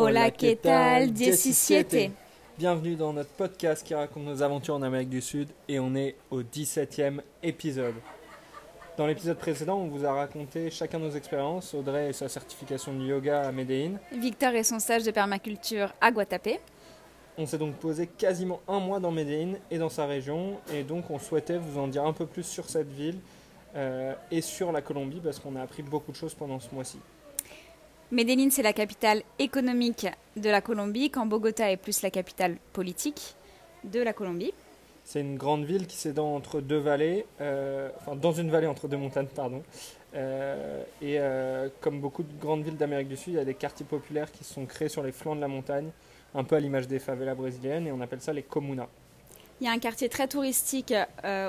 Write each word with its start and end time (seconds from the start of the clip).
Hola, 0.00 0.30
¿qué 0.30 0.54
tal? 0.54 1.12
17. 1.12 2.12
Bienvenue 2.56 2.94
dans 2.94 3.12
notre 3.12 3.30
podcast 3.30 3.84
qui 3.84 3.94
raconte 3.94 4.22
nos 4.22 4.42
aventures 4.42 4.76
en 4.76 4.82
Amérique 4.82 5.08
du 5.08 5.20
Sud 5.20 5.48
et 5.68 5.80
on 5.80 5.96
est 5.96 6.14
au 6.30 6.42
17e 6.42 7.20
épisode. 7.42 7.96
Dans 8.96 9.08
l'épisode 9.08 9.36
précédent, 9.36 9.76
on 9.76 9.88
vous 9.88 10.04
a 10.04 10.12
raconté 10.12 10.70
chacun 10.70 11.00
nos 11.00 11.10
expériences, 11.10 11.74
Audrey 11.74 12.10
et 12.10 12.12
sa 12.12 12.28
certification 12.28 12.94
de 12.94 13.06
yoga 13.06 13.48
à 13.48 13.50
Medellín. 13.50 13.98
Victor 14.12 14.54
et 14.54 14.62
son 14.62 14.78
stage 14.78 15.02
de 15.02 15.10
permaculture 15.10 15.92
à 16.00 16.12
Guatapé. 16.12 16.60
On 17.36 17.44
s'est 17.44 17.58
donc 17.58 17.74
posé 17.74 18.06
quasiment 18.06 18.60
un 18.68 18.78
mois 18.78 19.00
dans 19.00 19.10
Medellín 19.10 19.56
et 19.68 19.78
dans 19.78 19.88
sa 19.88 20.06
région 20.06 20.60
et 20.72 20.84
donc 20.84 21.10
on 21.10 21.18
souhaitait 21.18 21.58
vous 21.58 21.76
en 21.76 21.88
dire 21.88 22.06
un 22.06 22.12
peu 22.12 22.26
plus 22.26 22.44
sur 22.44 22.70
cette 22.70 22.92
ville 22.92 23.18
euh, 23.74 24.14
et 24.30 24.42
sur 24.42 24.70
la 24.70 24.80
Colombie 24.80 25.20
parce 25.20 25.40
qu'on 25.40 25.56
a 25.56 25.62
appris 25.62 25.82
beaucoup 25.82 26.12
de 26.12 26.16
choses 26.16 26.34
pendant 26.34 26.60
ce 26.60 26.72
mois-ci. 26.72 26.98
Medellín, 28.10 28.50
c'est 28.50 28.62
la 28.62 28.72
capitale 28.72 29.22
économique 29.38 30.06
de 30.34 30.48
la 30.48 30.62
Colombie, 30.62 31.10
quand 31.10 31.26
Bogota 31.26 31.70
est 31.70 31.76
plus 31.76 32.00
la 32.00 32.10
capitale 32.10 32.56
politique 32.72 33.34
de 33.84 34.00
la 34.00 34.14
Colombie. 34.14 34.54
C'est 35.04 35.20
une 35.20 35.36
grande 35.36 35.66
ville 35.66 35.86
qui 35.86 35.96
s'étend 35.96 36.34
entre 36.34 36.62
deux 36.62 36.78
vallées, 36.78 37.26
euh, 37.42 37.90
enfin 38.00 38.16
dans 38.16 38.32
une 38.32 38.50
vallée 38.50 38.66
entre 38.66 38.88
deux 38.88 38.96
montagnes, 38.96 39.26
pardon. 39.26 39.62
Euh, 40.14 40.82
et 41.02 41.16
euh, 41.18 41.68
comme 41.82 42.00
beaucoup 42.00 42.22
de 42.22 42.32
grandes 42.40 42.62
villes 42.62 42.78
d'Amérique 42.78 43.08
du 43.08 43.16
Sud, 43.16 43.34
il 43.34 43.36
y 43.36 43.40
a 43.40 43.44
des 43.44 43.54
quartiers 43.54 43.84
populaires 43.84 44.32
qui 44.32 44.42
sont 44.42 44.64
créés 44.64 44.88
sur 44.88 45.02
les 45.02 45.12
flancs 45.12 45.36
de 45.36 45.42
la 45.42 45.48
montagne, 45.48 45.90
un 46.34 46.44
peu 46.44 46.56
à 46.56 46.60
l'image 46.60 46.88
des 46.88 47.00
favelas 47.00 47.34
brésiliennes, 47.34 47.86
et 47.88 47.92
on 47.92 48.00
appelle 48.00 48.22
ça 48.22 48.32
les 48.32 48.42
comunas. 48.42 48.88
Il 49.60 49.66
y 49.66 49.68
a 49.68 49.72
un 49.72 49.78
quartier 49.78 50.08
très 50.08 50.28
touristique 50.28 50.94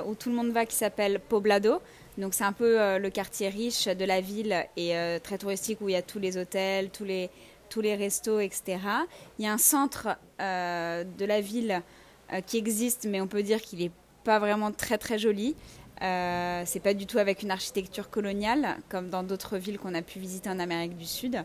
où 0.06 0.14
tout 0.14 0.28
le 0.28 0.34
monde 0.34 0.50
va 0.50 0.66
qui 0.66 0.74
s'appelle 0.74 1.20
Poblado. 1.20 1.80
Donc 2.20 2.34
c'est 2.34 2.44
un 2.44 2.52
peu 2.52 2.80
euh, 2.80 2.98
le 2.98 3.08
quartier 3.08 3.48
riche 3.48 3.86
de 3.86 4.04
la 4.04 4.20
ville 4.20 4.66
et 4.76 4.96
euh, 4.96 5.18
très 5.18 5.38
touristique 5.38 5.80
où 5.80 5.88
il 5.88 5.92
y 5.92 5.96
a 5.96 6.02
tous 6.02 6.18
les 6.18 6.36
hôtels, 6.36 6.90
tous 6.90 7.04
les, 7.04 7.30
tous 7.70 7.80
les 7.80 7.94
restos, 7.94 8.40
etc. 8.40 8.78
Il 9.38 9.44
y 9.46 9.48
a 9.48 9.52
un 9.52 9.58
centre 9.58 10.08
euh, 10.40 11.04
de 11.18 11.24
la 11.24 11.40
ville 11.40 11.82
qui 12.46 12.58
existe, 12.58 13.08
mais 13.10 13.20
on 13.20 13.26
peut 13.26 13.42
dire 13.42 13.60
qu'il 13.60 13.80
n'est 13.80 13.90
pas 14.22 14.38
vraiment 14.38 14.70
très 14.70 14.98
très 14.98 15.18
joli. 15.18 15.56
C'est 16.00 16.80
pas 16.80 16.94
du 16.94 17.04
tout 17.04 17.18
avec 17.18 17.42
une 17.42 17.50
architecture 17.50 18.08
coloniale 18.08 18.76
comme 18.88 19.10
dans 19.10 19.24
d'autres 19.24 19.58
villes 19.58 19.80
qu'on 19.80 19.96
a 19.96 20.02
pu 20.02 20.20
visiter 20.20 20.48
en 20.48 20.60
Amérique 20.60 20.96
du 20.96 21.06
Sud. 21.06 21.42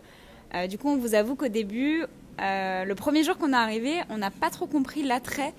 du 0.69 0.77
coup, 0.77 0.89
on 0.89 0.97
vous 0.97 1.15
avoue 1.15 1.35
qu'au 1.35 1.47
début, 1.47 2.05
le 2.37 2.93
premier 2.93 3.23
jour 3.23 3.35
qu'on 3.39 3.51
est 3.51 3.55
arrivé, 3.55 3.95
on 4.11 4.19
n'a 4.19 4.29
pas 4.29 4.51
trop 4.51 4.67
compris 4.67 5.01
l'attrait 5.01 5.55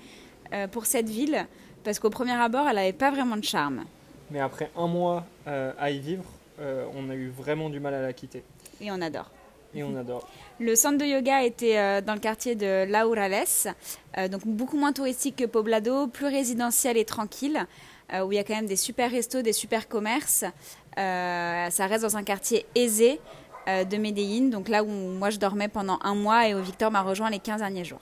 pour 0.71 0.85
cette 0.85 1.09
ville 1.09 1.45
parce 1.83 1.99
qu'au 1.99 2.09
premier 2.09 2.31
abord, 2.31 2.65
elle 2.69 2.77
n'avait 2.77 2.93
pas 2.93 3.11
vraiment 3.11 3.35
de 3.35 3.43
charme. 3.43 3.83
Mais 4.31 4.39
après 4.39 4.69
un 4.75 4.87
mois 4.87 5.25
euh, 5.47 5.71
à 5.79 5.89
y 5.91 5.99
vivre, 5.99 6.23
euh, 6.59 6.85
on 6.95 7.09
a 7.09 7.15
eu 7.15 7.29
vraiment 7.29 7.69
du 7.69 7.79
mal 7.79 7.93
à 7.93 8.01
la 8.01 8.13
quitter. 8.13 8.43
Et 8.81 8.91
on 8.91 9.01
adore. 9.01 9.29
Et 9.73 9.83
on 9.83 9.95
adore. 9.95 10.27
Le 10.59 10.75
centre 10.75 10.97
de 10.97 11.05
yoga 11.05 11.43
était 11.43 11.77
euh, 11.77 12.01
dans 12.01 12.13
le 12.13 12.19
quartier 12.19 12.55
de 12.55 12.85
Laurales, 12.85 13.75
donc 14.29 14.45
beaucoup 14.45 14.77
moins 14.77 14.93
touristique 14.93 15.35
que 15.35 15.45
Poblado, 15.45 16.07
plus 16.07 16.25
résidentiel 16.25 16.97
et 16.97 17.05
tranquille, 17.05 17.67
où 18.23 18.31
il 18.31 18.35
y 18.35 18.39
a 18.39 18.43
quand 18.43 18.55
même 18.55 18.65
des 18.65 18.77
super 18.77 19.11
restos, 19.11 19.41
des 19.41 19.53
super 19.53 19.87
commerces. 19.87 20.45
ça 20.95 21.87
reste 21.87 22.03
dans 22.03 22.17
un 22.17 22.23
quartier 22.23 22.65
aisé 22.73 23.19
de 23.67 23.97
Medellín, 23.97 24.49
donc 24.49 24.69
là 24.69 24.83
où 24.83 24.87
moi 24.87 25.29
je 25.29 25.37
dormais 25.37 25.67
pendant 25.67 25.99
un 26.01 26.15
mois 26.15 26.47
et 26.47 26.55
où 26.55 26.61
Victor 26.61 26.89
m'a 26.89 27.01
rejoint 27.01 27.29
les 27.29 27.39
15 27.39 27.59
derniers 27.59 27.83
jours. 27.83 27.99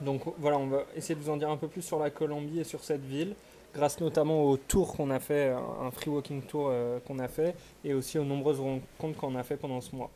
Donc 0.00 0.22
voilà, 0.38 0.58
on 0.58 0.66
va 0.66 0.84
essayer 0.96 1.14
de 1.14 1.20
vous 1.20 1.30
en 1.30 1.36
dire 1.36 1.50
un 1.50 1.58
peu 1.58 1.68
plus 1.68 1.82
sur 1.82 1.98
la 1.98 2.10
Colombie 2.10 2.60
et 2.60 2.64
sur 2.64 2.82
cette 2.82 3.04
ville 3.04 3.34
grâce 3.74 4.00
notamment 4.00 4.44
au 4.44 4.56
tour 4.56 4.96
qu'on 4.96 5.10
a 5.10 5.20
fait, 5.20 5.50
un 5.50 5.90
free 5.90 6.10
walking 6.10 6.42
tour 6.42 6.68
euh, 6.70 6.98
qu'on 7.06 7.18
a 7.18 7.28
fait, 7.28 7.54
et 7.84 7.94
aussi 7.94 8.18
aux 8.18 8.24
nombreuses 8.24 8.60
rencontres 8.60 9.18
qu'on 9.18 9.34
a 9.36 9.42
fait 9.42 9.56
pendant 9.56 9.80
ce 9.80 9.94
mois. 9.94 10.10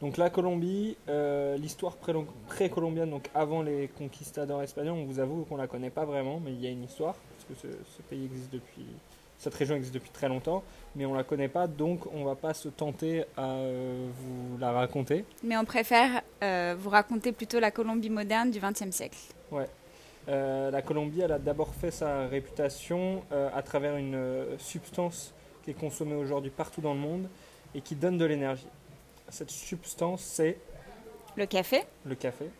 Donc 0.00 0.16
la 0.16 0.30
Colombie, 0.30 0.96
euh, 1.08 1.56
l'histoire 1.56 1.96
pré-colombienne, 1.96 3.10
donc 3.10 3.28
avant 3.34 3.62
les 3.62 3.88
conquistadors 3.88 4.62
espagnols, 4.62 4.94
on 4.94 5.04
vous 5.04 5.18
avoue 5.18 5.44
qu'on 5.44 5.56
la 5.56 5.66
connaît 5.66 5.90
pas 5.90 6.04
vraiment, 6.04 6.40
mais 6.42 6.52
il 6.52 6.60
y 6.60 6.66
a 6.66 6.70
une 6.70 6.84
histoire, 6.84 7.14
parce 7.14 7.60
que 7.60 7.68
ce, 7.68 8.02
pays 8.02 8.24
existe 8.24 8.52
depuis, 8.52 8.86
cette 9.38 9.54
région 9.54 9.74
existe 9.74 9.94
depuis 9.94 10.10
très 10.10 10.28
longtemps, 10.28 10.62
mais 10.94 11.04
on 11.04 11.14
la 11.14 11.24
connaît 11.24 11.48
pas, 11.48 11.66
donc 11.66 12.06
on 12.14 12.24
va 12.24 12.36
pas 12.36 12.54
se 12.54 12.68
tenter 12.68 13.24
à 13.36 13.50
euh, 13.54 14.08
vous 14.20 14.56
la 14.58 14.70
raconter. 14.70 15.24
Mais 15.42 15.56
on 15.56 15.64
préfère 15.64 16.22
vous 16.40 16.90
raconter 16.90 17.32
plutôt 17.32 17.58
la 17.58 17.72
Colombie 17.72 18.10
moderne 18.10 18.52
du 18.52 18.60
XXe 18.60 18.90
siècle. 18.92 19.18
Ouais, 19.50 19.66
euh, 20.28 20.70
la 20.70 20.82
Colombie, 20.82 21.22
elle 21.22 21.32
a 21.32 21.38
d'abord 21.38 21.74
fait 21.74 21.90
sa 21.90 22.26
réputation 22.26 23.24
euh, 23.32 23.48
à 23.54 23.62
travers 23.62 23.96
une 23.96 24.14
euh, 24.14 24.58
substance 24.58 25.32
qui 25.62 25.70
est 25.70 25.74
consommée 25.74 26.14
aujourd'hui 26.14 26.50
partout 26.50 26.82
dans 26.82 26.92
le 26.92 27.00
monde 27.00 27.28
et 27.74 27.80
qui 27.80 27.94
donne 27.94 28.18
de 28.18 28.24
l'énergie. 28.26 28.68
Cette 29.28 29.50
substance, 29.50 30.22
c'est 30.22 30.58
le 31.36 31.46
café. 31.46 31.84
Le 32.04 32.14
café. 32.14 32.50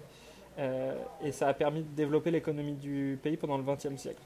et 1.23 1.33
ça 1.33 1.49
a 1.49 1.55
permis 1.55 1.83
de 1.83 1.89
développer 1.95 2.31
l'économie 2.31 2.75
du 2.75 3.19
pays 3.23 3.37
pendant 3.37 3.57
le 3.57 3.65
XXe 3.65 3.97
siècle. 3.97 4.23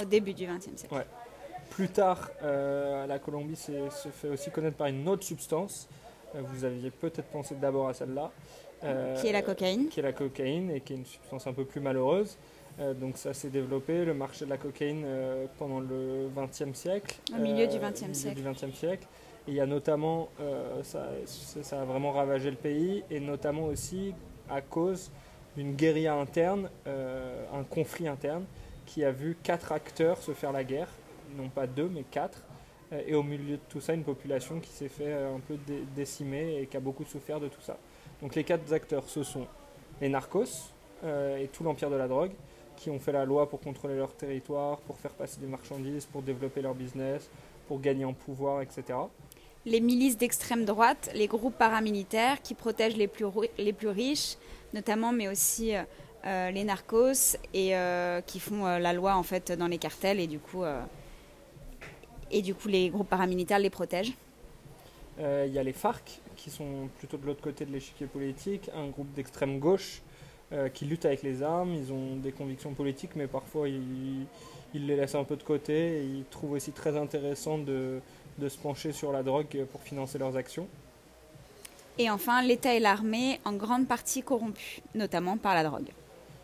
Au 0.00 0.04
début 0.04 0.34
du 0.34 0.46
XXe 0.46 0.76
siècle. 0.76 0.94
Ouais. 0.94 1.06
Plus 1.70 1.88
tard, 1.88 2.30
la 2.42 3.18
Colombie 3.18 3.56
se 3.56 4.08
fait 4.12 4.28
aussi 4.28 4.50
connaître 4.50 4.76
par 4.76 4.88
une 4.88 5.08
autre 5.08 5.22
substance. 5.22 5.88
vous 6.34 6.64
aviez 6.64 6.90
peut-être 6.90 7.28
pensé 7.28 7.54
d'abord 7.54 7.88
à 7.88 7.94
celle-là. 7.94 8.30
Euh, 8.84 9.14
qui 9.16 9.28
est 9.28 9.32
la 9.32 9.42
cocaïne. 9.42 9.88
Qui 9.88 10.00
est 10.00 10.02
la 10.02 10.12
cocaïne 10.12 10.70
et 10.70 10.80
qui 10.80 10.92
est 10.92 10.96
une 10.96 11.06
substance 11.06 11.46
un 11.46 11.52
peu 11.52 11.64
plus 11.64 11.80
malheureuse. 11.80 12.36
Euh, 12.78 12.92
donc 12.92 13.16
ça 13.16 13.32
s'est 13.32 13.48
développé, 13.48 14.04
le 14.04 14.12
marché 14.12 14.44
de 14.44 14.50
la 14.50 14.58
cocaïne 14.58 15.02
euh, 15.06 15.46
pendant 15.58 15.80
le 15.80 16.28
XXe 16.36 16.78
siècle. 16.78 17.16
Au 17.34 17.40
milieu 17.40 17.66
du 17.66 17.78
XXe 17.78 18.12
siècle. 18.12 18.42
Du 18.42 18.72
siècle. 18.76 19.06
Et 19.48 19.52
il 19.52 19.54
y 19.54 19.60
a 19.60 19.66
notamment, 19.66 20.28
ça, 20.82 21.06
ça, 21.24 21.80
a 21.80 21.84
vraiment 21.84 22.10
ravagé 22.10 22.50
le 22.50 22.56
pays, 22.56 23.04
et 23.12 23.20
notamment 23.20 23.66
aussi 23.66 24.12
à 24.50 24.60
cause 24.60 25.12
d'une 25.56 25.76
guérilla 25.76 26.16
interne, 26.16 26.68
un 26.84 27.62
conflit 27.62 28.08
interne, 28.08 28.44
qui 28.86 29.04
a 29.04 29.12
vu 29.12 29.36
quatre 29.40 29.70
acteurs 29.70 30.18
se 30.18 30.32
faire 30.32 30.50
la 30.50 30.64
guerre, 30.64 30.88
non 31.36 31.48
pas 31.48 31.68
deux, 31.68 31.88
mais 31.88 32.02
quatre. 32.10 32.42
Et 33.06 33.14
au 33.14 33.22
milieu 33.22 33.54
de 33.54 33.62
tout 33.68 33.80
ça, 33.80 33.94
une 33.94 34.02
population 34.02 34.58
qui 34.58 34.70
s'est 34.70 34.88
fait 34.88 35.12
un 35.12 35.38
peu 35.38 35.56
décimer 35.94 36.62
et 36.62 36.66
qui 36.66 36.76
a 36.76 36.80
beaucoup 36.80 37.04
souffert 37.04 37.38
de 37.38 37.46
tout 37.46 37.60
ça. 37.60 37.78
Donc 38.22 38.34
les 38.34 38.44
quatre 38.44 38.72
acteurs, 38.72 39.04
ce 39.08 39.22
sont 39.22 39.46
les 40.00 40.08
narcos 40.08 40.72
euh, 41.04 41.36
et 41.36 41.48
tout 41.48 41.64
l'empire 41.64 41.90
de 41.90 41.96
la 41.96 42.08
drogue, 42.08 42.32
qui 42.76 42.90
ont 42.90 42.98
fait 42.98 43.12
la 43.12 43.24
loi 43.24 43.48
pour 43.48 43.60
contrôler 43.60 43.96
leur 43.96 44.14
territoire, 44.14 44.78
pour 44.80 44.96
faire 44.96 45.12
passer 45.12 45.40
des 45.40 45.46
marchandises, 45.46 46.06
pour 46.06 46.22
développer 46.22 46.62
leur 46.62 46.74
business, 46.74 47.28
pour 47.68 47.80
gagner 47.80 48.04
en 48.04 48.12
pouvoir, 48.12 48.62
etc. 48.62 48.98
Les 49.64 49.80
milices 49.80 50.16
d'extrême 50.16 50.64
droite, 50.64 51.10
les 51.14 51.26
groupes 51.26 51.56
paramilitaires 51.58 52.40
qui 52.40 52.54
protègent 52.54 52.96
les 52.96 53.08
plus, 53.08 53.26
riches, 53.88 54.36
notamment, 54.72 55.12
mais 55.12 55.28
aussi 55.28 55.74
euh, 55.74 55.82
euh, 56.24 56.50
les 56.50 56.64
narcos, 56.64 57.36
et 57.52 57.74
qui 58.26 58.40
font 58.40 58.64
la 58.64 58.92
loi 58.92 59.14
en 59.16 59.22
fait 59.22 59.52
dans 59.52 59.68
les 59.68 59.78
cartels, 59.78 60.20
et 60.20 60.26
du 60.26 60.38
coup 60.38 60.62
les 62.68 62.88
groupes 62.90 63.08
paramilitaires 63.08 63.58
les 63.58 63.70
protègent. 63.70 64.14
Il 65.18 65.52
y 65.52 65.58
a 65.58 65.62
les 65.62 65.72
FARC 65.72 66.20
qui 66.36 66.50
sont 66.50 66.88
plutôt 66.98 67.16
de 67.16 67.26
l'autre 67.26 67.40
côté 67.40 67.64
de 67.64 67.72
l'échiquier 67.72 68.06
politique, 68.06 68.70
un 68.74 68.88
groupe 68.88 69.12
d'extrême 69.14 69.58
gauche 69.58 70.02
euh, 70.52 70.68
qui 70.68 70.84
lutte 70.84 71.04
avec 71.04 71.24
les 71.24 71.42
armes, 71.42 71.74
ils 71.74 71.92
ont 71.92 72.14
des 72.14 72.30
convictions 72.30 72.72
politiques, 72.72 73.16
mais 73.16 73.26
parfois 73.26 73.68
ils, 73.68 74.26
les 74.74 74.94
laissent 74.94 75.16
un 75.16 75.24
peu 75.24 75.34
de 75.34 75.42
côté 75.42 75.98
et 75.98 76.04
ils 76.04 76.24
trouvent 76.30 76.52
aussi 76.52 76.70
très 76.70 76.96
intéressant 76.96 77.58
de, 77.58 78.00
de 78.38 78.48
se 78.48 78.56
pencher 78.56 78.92
sur 78.92 79.10
la 79.10 79.24
drogue 79.24 79.64
pour 79.72 79.82
financer 79.82 80.18
leurs 80.18 80.36
actions. 80.36 80.68
Et 81.98 82.10
enfin, 82.10 82.42
l'État 82.42 82.74
et 82.74 82.78
l'armée, 82.78 83.40
en 83.44 83.54
grande 83.54 83.88
partie 83.88 84.22
corrompus, 84.22 84.82
notamment 84.94 85.36
par 85.36 85.54
la 85.54 85.64
drogue. 85.64 85.88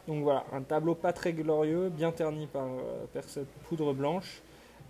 Donc 0.08 0.24
voilà, 0.24 0.44
un 0.52 0.62
tableau 0.62 0.96
pas 0.96 1.12
très 1.12 1.32
glorieux, 1.32 1.88
bien 1.88 2.10
terni 2.10 2.48
par, 2.48 2.64
euh, 2.64 3.04
par 3.14 3.22
cette 3.28 3.52
poudre 3.68 3.92
blanche, 3.92 4.42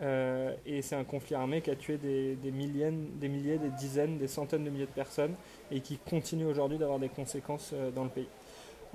euh, 0.03 0.55
et 0.67 0.83
c'est 0.83 0.97
un 0.97 1.05
conflit 1.05 1.35
armé 1.35 1.61
qui 1.61 1.71
a 1.71 1.77
tué 1.77 1.97
des, 1.97 2.37
milliers, 2.51 2.91
des 2.91 3.29
milliers, 3.29 3.59
des 3.59 3.71
dizaines, 3.71 4.19
des 4.19 4.27
centaines 4.27 4.65
de 4.65 4.71
milliers 4.71 4.87
de 4.87 4.91
personnes 4.91 5.35
et 5.71 5.81
qui 5.81 5.99
continue 5.99 6.45
aujourd'hui 6.47 6.79
d'avoir 6.79 6.99
des 6.99 7.09
conséquences 7.09 7.71
euh, 7.73 7.91
dans 7.91 8.05
le 8.05 8.11
pays. 8.11 8.29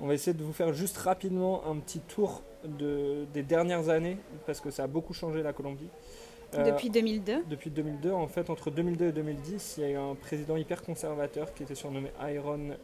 On 0.00 0.06
va 0.06 0.14
essayer 0.14 0.36
de 0.36 0.44
vous 0.44 0.52
faire 0.52 0.72
juste 0.74 0.98
rapidement 0.98 1.66
un 1.66 1.76
petit 1.76 2.00
tour 2.00 2.42
de, 2.64 3.24
des 3.32 3.42
dernières 3.42 3.88
années 3.88 4.18
parce 4.46 4.60
que 4.60 4.70
ça 4.70 4.84
a 4.84 4.86
beaucoup 4.86 5.14
changé 5.14 5.42
la 5.42 5.52
Colombie. 5.52 5.88
Euh, 6.54 6.64
depuis 6.64 6.90
2002 6.90 7.44
Depuis 7.48 7.70
2002, 7.70 8.10
en 8.12 8.28
fait, 8.28 8.48
entre 8.50 8.70
2002 8.70 9.06
et 9.08 9.12
2010, 9.12 9.74
il 9.78 9.80
y 9.82 9.86
a 9.86 9.90
eu 9.90 9.96
un 9.96 10.14
président 10.14 10.56
hyper 10.56 10.82
conservateur 10.82 11.52
qui 11.54 11.62
était 11.62 11.74
surnommé 11.74 12.10
Iron 12.30 12.76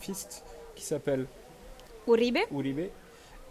Fist, 0.00 0.44
qui 0.74 0.84
s'appelle 0.84 1.26
Uribe. 2.08 2.38
Uribe 2.50 2.88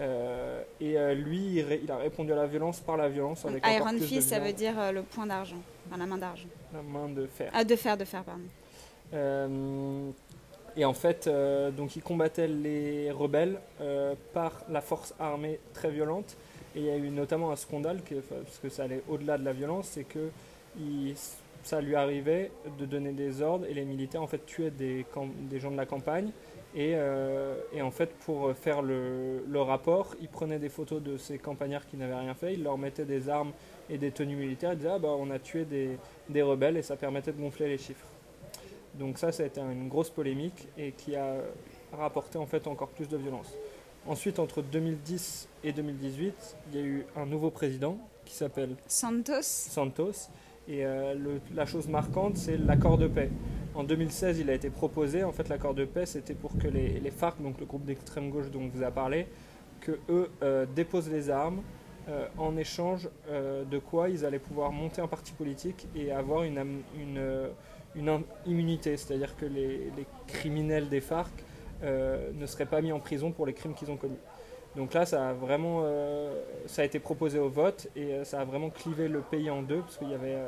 euh, 0.01 0.63
et 0.79 0.97
euh, 0.97 1.13
lui, 1.13 1.59
il, 1.59 1.91
a 1.91 1.97
répondu 1.97 2.33
à 2.33 2.35
la 2.35 2.47
violence 2.47 2.79
par 2.79 2.97
la 2.97 3.07
violence. 3.07 3.45
Avec 3.45 3.63
Iron 3.67 3.99
Fist, 3.99 4.29
ça 4.29 4.39
veut 4.39 4.53
dire 4.53 4.79
euh, 4.79 4.91
le 4.91 5.03
point 5.03 5.27
d'argent, 5.27 5.61
enfin, 5.87 5.97
la 5.97 6.07
main 6.07 6.17
d'argent. 6.17 6.47
La 6.73 6.81
main 6.81 7.07
de 7.07 7.27
fer. 7.27 7.51
Ah, 7.53 7.63
de 7.63 7.75
fer, 7.75 7.97
de 7.97 8.05
fer, 8.05 8.23
pardon. 8.23 10.13
et 10.75 10.85
en 10.85 10.93
fait, 10.93 11.29
donc 11.77 11.95
il 11.95 12.01
combattait 12.01 12.47
les 12.47 13.11
rebelles 13.11 13.59
par 14.33 14.63
la 14.69 14.81
force 14.81 15.13
armée 15.19 15.59
très 15.73 15.91
violente. 15.91 16.35
Et 16.75 16.79
il 16.79 16.85
y 16.85 16.89
a 16.89 16.95
eu 16.95 17.09
notamment 17.09 17.51
un 17.51 17.57
scandale, 17.57 18.01
que, 18.01 18.15
parce 18.15 18.57
que 18.57 18.69
ça 18.69 18.83
allait 18.83 19.03
au-delà 19.09 19.37
de 19.37 19.43
la 19.43 19.53
violence, 19.53 19.89
c'est 19.91 20.05
que 20.05 20.29
ça 21.63 21.81
lui 21.81 21.95
arrivait 21.95 22.49
de 22.79 22.85
donner 22.85 23.11
des 23.11 23.41
ordres 23.41 23.65
et 23.69 23.73
les 23.73 23.83
militaires 23.83 24.21
en 24.21 24.27
fait 24.27 24.45
tuaient 24.45 24.71
des, 24.71 25.05
des 25.49 25.59
gens 25.59 25.69
de 25.69 25.77
la 25.77 25.85
campagne. 25.85 26.31
Et, 26.73 26.93
euh, 26.95 27.55
et, 27.73 27.81
en 27.81 27.91
fait, 27.91 28.13
pour 28.25 28.53
faire 28.55 28.81
le, 28.81 29.43
le, 29.45 29.61
rapport, 29.61 30.15
ils 30.21 30.29
prenaient 30.29 30.59
des 30.59 30.69
photos 30.69 31.01
de 31.03 31.17
ces 31.17 31.37
campagnards 31.37 31.85
qui 31.85 31.97
n'avaient 31.97 32.15
rien 32.15 32.33
fait, 32.33 32.53
ils 32.53 32.63
leur 32.63 32.77
mettaient 32.77 33.05
des 33.05 33.27
armes 33.27 33.51
et 33.89 33.97
des 33.97 34.11
tenues 34.11 34.37
militaires, 34.37 34.71
ils 34.71 34.77
disaient 34.77 34.91
ah 34.93 34.99
bah 34.99 35.13
on 35.17 35.29
a 35.31 35.39
tué 35.39 35.65
des, 35.65 35.97
des 36.29 36.41
rebelles 36.41 36.77
et 36.77 36.81
ça 36.81 36.95
permettait 36.95 37.33
de 37.33 37.41
gonfler 37.41 37.67
les 37.67 37.77
chiffres. 37.77 38.05
Donc 38.95 39.17
ça, 39.17 39.31
ça 39.31 39.43
a 39.43 39.45
été 39.47 39.59
une 39.59 39.89
grosse 39.89 40.09
polémique 40.09 40.67
et 40.77 40.91
qui 40.93 41.15
a 41.15 41.35
rapporté 41.91 42.37
en 42.37 42.45
fait 42.45 42.67
encore 42.67 42.89
plus 42.89 43.07
de 43.07 43.17
violence. 43.17 43.53
Ensuite, 44.07 44.39
entre 44.39 44.61
2010 44.61 45.47
et 45.63 45.73
2018, 45.73 46.33
il 46.71 46.79
y 46.79 46.81
a 46.81 46.85
eu 46.85 47.05
un 47.15 47.25
nouveau 47.25 47.51
président 47.51 47.97
qui 48.25 48.33
s'appelle 48.33 48.75
Santos. 48.87 49.41
Santos. 49.41 50.29
Et 50.67 50.85
euh, 50.85 51.39
la 51.53 51.65
chose 51.65 51.87
marquante, 51.87 52.37
c'est 52.37 52.57
l'accord 52.57 52.97
de 52.97 53.07
paix. 53.07 53.29
En 53.73 53.83
2016, 53.83 54.39
il 54.39 54.49
a 54.49 54.53
été 54.53 54.69
proposé. 54.69 55.23
En 55.23 55.31
fait, 55.31 55.49
l'accord 55.49 55.73
de 55.73 55.85
paix, 55.85 56.05
c'était 56.05 56.33
pour 56.33 56.57
que 56.57 56.67
les, 56.67 57.11
FARC, 57.11 57.41
donc 57.41 57.59
le 57.59 57.65
groupe 57.65 57.85
d'extrême 57.85 58.29
gauche 58.29 58.51
dont 58.51 58.61
on 58.61 58.67
vous 58.67 58.83
a 58.83 58.91
parlé, 58.91 59.27
que 59.79 59.99
eux 60.09 60.29
euh, 60.43 60.65
déposent 60.75 61.09
les 61.09 61.29
armes 61.29 61.61
euh, 62.09 62.27
en 62.37 62.57
échange 62.57 63.09
de 63.29 63.77
quoi 63.79 64.09
ils 64.09 64.25
allaient 64.25 64.39
pouvoir 64.39 64.71
monter 64.71 65.01
un 65.01 65.07
parti 65.07 65.33
politique 65.33 65.87
et 65.95 66.11
avoir 66.11 66.43
une, 66.43 66.59
immunité. 68.45 68.97
C'est-à-dire 68.97 69.35
que 69.35 69.45
les, 69.45 69.91
criminels 70.27 70.89
des 70.89 71.01
FARC 71.01 71.31
ne 71.83 72.45
seraient 72.45 72.65
pas 72.67 72.81
mis 72.81 72.91
en 72.91 72.99
prison 72.99 73.31
pour 73.31 73.45
les 73.45 73.53
crimes 73.53 73.73
qu'ils 73.73 73.89
ont 73.89 73.97
commis. 73.97 74.17
Donc 74.75 74.93
là, 74.93 75.05
ça 75.05 75.29
a 75.29 75.33
vraiment, 75.33 75.81
euh, 75.83 76.33
ça 76.65 76.81
a 76.81 76.85
été 76.85 76.99
proposé 76.99 77.39
au 77.39 77.49
vote 77.49 77.89
et 77.95 78.13
euh, 78.13 78.23
ça 78.23 78.39
a 78.39 78.45
vraiment 78.45 78.69
clivé 78.69 79.07
le 79.07 79.19
pays 79.19 79.49
en 79.49 79.61
deux 79.61 79.81
parce 79.81 79.97
qu'il 79.97 80.09
y 80.09 80.13
avait 80.13 80.35
euh, 80.35 80.47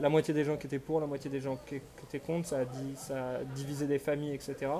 la 0.00 0.08
moitié 0.08 0.34
des 0.34 0.44
gens 0.44 0.56
qui 0.56 0.66
étaient 0.66 0.80
pour, 0.80 1.00
la 1.00 1.06
moitié 1.06 1.30
des 1.30 1.40
gens 1.40 1.56
qui, 1.66 1.76
étaient 1.76 2.18
contre. 2.18 2.48
Ça 2.48 2.58
a, 2.58 2.64
dit, 2.64 2.96
ça 2.96 3.14
a, 3.14 3.44
divisé 3.54 3.86
des 3.86 3.98
familles, 3.98 4.34
etc. 4.34 4.72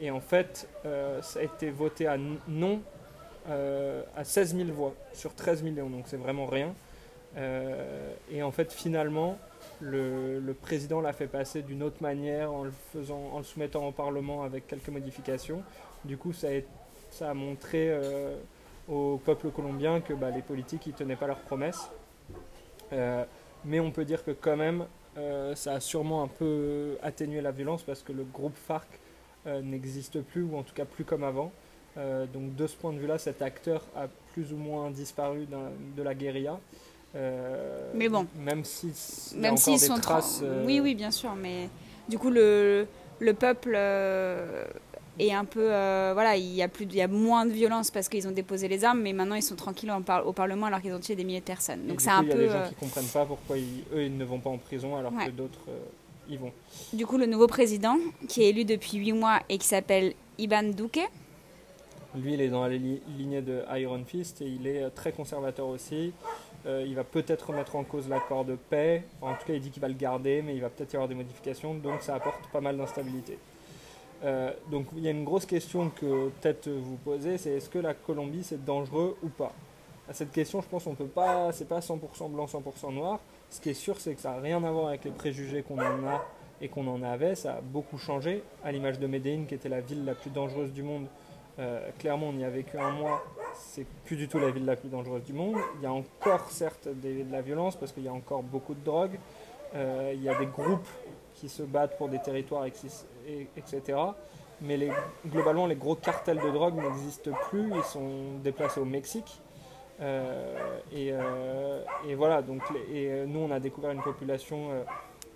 et 0.00 0.10
en 0.10 0.20
fait, 0.20 0.68
ça 1.22 1.40
a 1.40 1.42
été 1.42 1.70
voté 1.70 2.06
à 2.06 2.18
non 2.48 2.82
à 3.46 4.24
16 4.24 4.56
000 4.56 4.68
voix 4.70 4.94
sur 5.14 5.34
13 5.34 5.62
millions, 5.62 5.88
donc 5.88 6.04
c'est 6.08 6.18
vraiment 6.18 6.46
rien. 6.46 6.74
et 8.30 8.42
en 8.42 8.50
fait, 8.50 8.72
finalement, 8.72 9.38
le, 9.80 10.52
président 10.60 11.00
l'a 11.00 11.12
fait 11.12 11.26
passer 11.26 11.62
d'une 11.62 11.82
autre 11.82 12.02
manière 12.02 12.52
en 12.52 12.64
le, 12.64 12.72
en 13.10 13.38
le 13.38 13.44
soumettant 13.44 13.86
au 13.86 13.92
Parlement 13.92 14.42
avec 14.42 14.66
quelques 14.66 14.88
modifications. 14.88 15.62
Du 16.04 16.16
coup, 16.16 16.32
ça 16.32 16.48
a 16.48 16.52
été 16.52 16.68
ça 17.10 17.30
a 17.30 17.34
montré 17.34 17.88
euh, 17.90 18.36
au 18.88 19.20
peuple 19.24 19.50
colombien 19.50 20.00
que 20.00 20.12
bah, 20.12 20.30
les 20.30 20.42
politiques 20.42 20.86
ne 20.86 20.92
tenaient 20.92 21.16
pas 21.16 21.26
leurs 21.26 21.40
promesses. 21.40 21.90
Euh, 22.92 23.24
mais 23.64 23.80
on 23.80 23.90
peut 23.90 24.04
dire 24.04 24.24
que 24.24 24.30
quand 24.30 24.56
même, 24.56 24.84
euh, 25.16 25.54
ça 25.54 25.74
a 25.74 25.80
sûrement 25.80 26.22
un 26.22 26.28
peu 26.28 26.96
atténué 27.02 27.40
la 27.40 27.50
violence 27.50 27.82
parce 27.82 28.02
que 28.02 28.12
le 28.12 28.24
groupe 28.24 28.56
FARC 28.56 28.86
n'existe 29.62 30.20
plus, 30.20 30.42
ou 30.42 30.58
en 30.58 30.62
tout 30.62 30.74
cas 30.74 30.84
plus 30.84 31.04
comme 31.04 31.24
avant. 31.24 31.50
donc 31.96 32.54
de 32.54 32.66
ce 32.66 32.76
point 32.76 32.92
de 32.92 32.98
vue-là, 32.98 33.16
cet 33.16 33.40
acteur 33.40 33.82
a 33.96 34.06
plus 34.34 34.52
ou 34.52 34.56
moins 34.56 34.90
disparu 34.90 35.46
de 35.96 36.02
la 36.02 36.14
guérilla. 36.14 36.58
mais 37.94 38.10
bon, 38.10 38.26
même 38.38 38.64
si 38.64 38.92
même 39.36 39.56
s'ils 39.56 39.78
sont 39.78 39.98
traces, 40.00 40.44
oui, 40.66 40.80
oui, 40.80 40.94
bien 40.94 41.10
sûr, 41.10 41.34
mais 41.34 41.70
du 42.10 42.18
coup 42.18 42.28
le, 42.28 42.86
le 43.20 43.32
peuple 43.32 43.74
et 45.18 45.32
un 45.32 45.44
peu 45.44 45.72
euh, 45.72 46.12
voilà 46.14 46.36
il 46.36 46.54
y 46.54 46.62
a 46.62 46.68
plus 46.68 46.84
il 46.84 46.94
y 46.94 47.02
a 47.02 47.08
moins 47.08 47.44
de 47.44 47.52
violence 47.52 47.90
parce 47.90 48.08
qu'ils 48.08 48.26
ont 48.28 48.32
déposé 48.32 48.68
les 48.68 48.84
armes 48.84 49.00
mais 49.00 49.12
maintenant 49.12 49.34
ils 49.34 49.42
sont 49.42 49.56
tranquilles 49.56 49.92
au 50.24 50.32
Parlement 50.32 50.66
alors 50.66 50.80
qu'ils 50.80 50.94
ont 50.94 51.00
tué 51.00 51.16
des 51.16 51.24
milliers 51.24 51.40
de 51.40 51.44
personnes. 51.44 51.86
Donc 51.86 52.00
c'est 52.00 52.10
un 52.10 52.22
peu 52.22 52.26
il 52.26 52.30
y 52.30 52.32
a 52.32 52.36
des 52.36 52.48
gens 52.48 52.54
euh, 52.58 52.68
qui 52.68 52.74
comprennent 52.74 53.06
pas 53.06 53.26
pourquoi 53.26 53.56
eux 53.56 54.02
ils 54.04 54.16
ne 54.16 54.24
vont 54.24 54.38
pas 54.38 54.50
en 54.50 54.58
prison 54.58 54.96
alors 54.96 55.12
que 55.12 55.30
d'autres 55.30 55.60
euh, 55.68 56.32
y 56.32 56.36
vont. 56.36 56.52
Du 56.92 57.06
coup 57.06 57.18
le 57.18 57.26
nouveau 57.26 57.46
président 57.46 57.96
qui 58.28 58.42
est 58.42 58.50
élu 58.50 58.64
depuis 58.64 58.98
8 58.98 59.12
mois 59.12 59.40
et 59.48 59.58
qui 59.58 59.66
s'appelle 59.66 60.14
Iban 60.38 60.62
Duque. 60.62 61.00
Lui 62.14 62.34
il 62.34 62.40
est 62.40 62.48
dans 62.48 62.66
la 62.66 62.74
lignée 62.74 63.42
de 63.42 63.62
Iron 63.76 64.02
Fist 64.06 64.40
et 64.40 64.46
il 64.46 64.66
est 64.66 64.88
très 64.90 65.12
conservateur 65.12 65.66
aussi. 65.66 66.12
Il 66.66 66.94
va 66.94 67.04
peut-être 67.04 67.48
remettre 67.48 67.76
en 67.76 67.84
cause 67.84 68.08
l'accord 68.08 68.44
de 68.44 68.54
paix. 68.54 69.04
En 69.22 69.34
tout 69.34 69.46
cas 69.46 69.54
il 69.54 69.60
dit 69.60 69.70
qu'il 69.70 69.80
va 69.80 69.88
le 69.88 69.94
garder 69.94 70.42
mais 70.42 70.54
il 70.54 70.60
va 70.60 70.68
peut-être 70.68 70.92
y 70.92 70.96
avoir 70.96 71.08
des 71.08 71.14
modifications. 71.14 71.74
Donc 71.74 72.02
ça 72.02 72.14
apporte 72.14 72.46
pas 72.52 72.60
mal 72.60 72.76
d'instabilité 72.76 73.38
euh, 74.24 74.52
donc 74.70 74.86
il 74.96 75.02
y 75.04 75.08
a 75.08 75.10
une 75.10 75.24
grosse 75.24 75.46
question 75.46 75.90
que 75.90 76.28
peut-être 76.40 76.68
vous 76.68 76.96
posez, 76.96 77.38
c'est 77.38 77.50
est-ce 77.50 77.70
que 77.70 77.78
la 77.78 77.94
Colombie 77.94 78.42
c'est 78.42 78.64
dangereux 78.64 79.16
ou 79.22 79.28
pas? 79.28 79.52
À 80.08 80.14
cette 80.14 80.32
question, 80.32 80.62
je 80.62 80.68
pense 80.68 80.84
qu'on 80.84 80.94
peut 80.94 81.04
pas, 81.04 81.52
c'est 81.52 81.68
pas 81.68 81.80
100% 81.80 82.30
blanc, 82.30 82.46
100% 82.46 82.94
noir. 82.94 83.20
Ce 83.50 83.60
qui 83.60 83.70
est 83.70 83.74
sûr, 83.74 84.00
c'est 84.00 84.14
que 84.14 84.20
ça 84.20 84.30
n'a 84.30 84.40
rien 84.40 84.62
à 84.64 84.70
voir 84.70 84.88
avec 84.88 85.04
les 85.04 85.10
préjugés 85.10 85.62
qu'on 85.62 85.78
en 85.78 86.06
a 86.06 86.24
et 86.62 86.68
qu'on 86.68 86.86
en 86.88 87.02
avait. 87.02 87.34
Ça 87.34 87.56
a 87.56 87.60
beaucoup 87.60 87.98
changé. 87.98 88.42
À 88.64 88.72
l'image 88.72 88.98
de 88.98 89.06
Medellín, 89.06 89.44
qui 89.44 89.54
était 89.54 89.68
la 89.68 89.82
ville 89.82 90.06
la 90.06 90.14
plus 90.14 90.30
dangereuse 90.30 90.72
du 90.72 90.82
monde, 90.82 91.06
euh, 91.58 91.90
clairement, 91.98 92.28
on 92.28 92.38
y 92.38 92.44
a 92.44 92.48
vécu 92.48 92.78
un 92.78 92.90
mois. 92.92 93.22
C'est 93.54 93.86
plus 94.04 94.16
du 94.16 94.28
tout 94.28 94.38
la 94.38 94.50
ville 94.50 94.64
la 94.64 94.76
plus 94.76 94.88
dangereuse 94.88 95.24
du 95.24 95.34
monde. 95.34 95.56
Il 95.76 95.82
y 95.82 95.86
a 95.86 95.92
encore 95.92 96.50
certes 96.50 96.88
de 96.88 97.30
la 97.30 97.42
violence 97.42 97.76
parce 97.76 97.92
qu'il 97.92 98.04
y 98.04 98.08
a 98.08 98.12
encore 98.12 98.42
beaucoup 98.42 98.74
de 98.74 98.84
drogue. 98.84 99.18
Euh, 99.74 100.12
il 100.14 100.22
y 100.22 100.28
a 100.28 100.38
des 100.38 100.46
groupes 100.46 100.88
qui 101.34 101.48
se 101.48 101.62
battent 101.62 101.98
pour 101.98 102.08
des 102.08 102.18
territoires, 102.18 102.64
etc. 103.56 103.98
Mais 104.60 104.76
les, 104.76 104.90
globalement, 105.26 105.66
les 105.66 105.76
gros 105.76 105.94
cartels 105.94 106.40
de 106.40 106.50
drogue 106.50 106.74
n'existent 106.74 107.30
plus, 107.48 107.70
ils 107.74 107.84
sont 107.84 108.38
déplacés 108.42 108.80
au 108.80 108.84
Mexique. 108.84 109.40
Euh, 110.00 110.56
euh, 110.94 111.82
et, 112.08 112.14
voilà, 112.14 112.42
donc 112.42 112.62
et 112.92 113.08
euh, 113.08 113.26
nous 113.26 113.40
on 113.40 113.50
a 113.50 113.58
découvert 113.58 113.90
une 113.90 114.02
population 114.02 114.70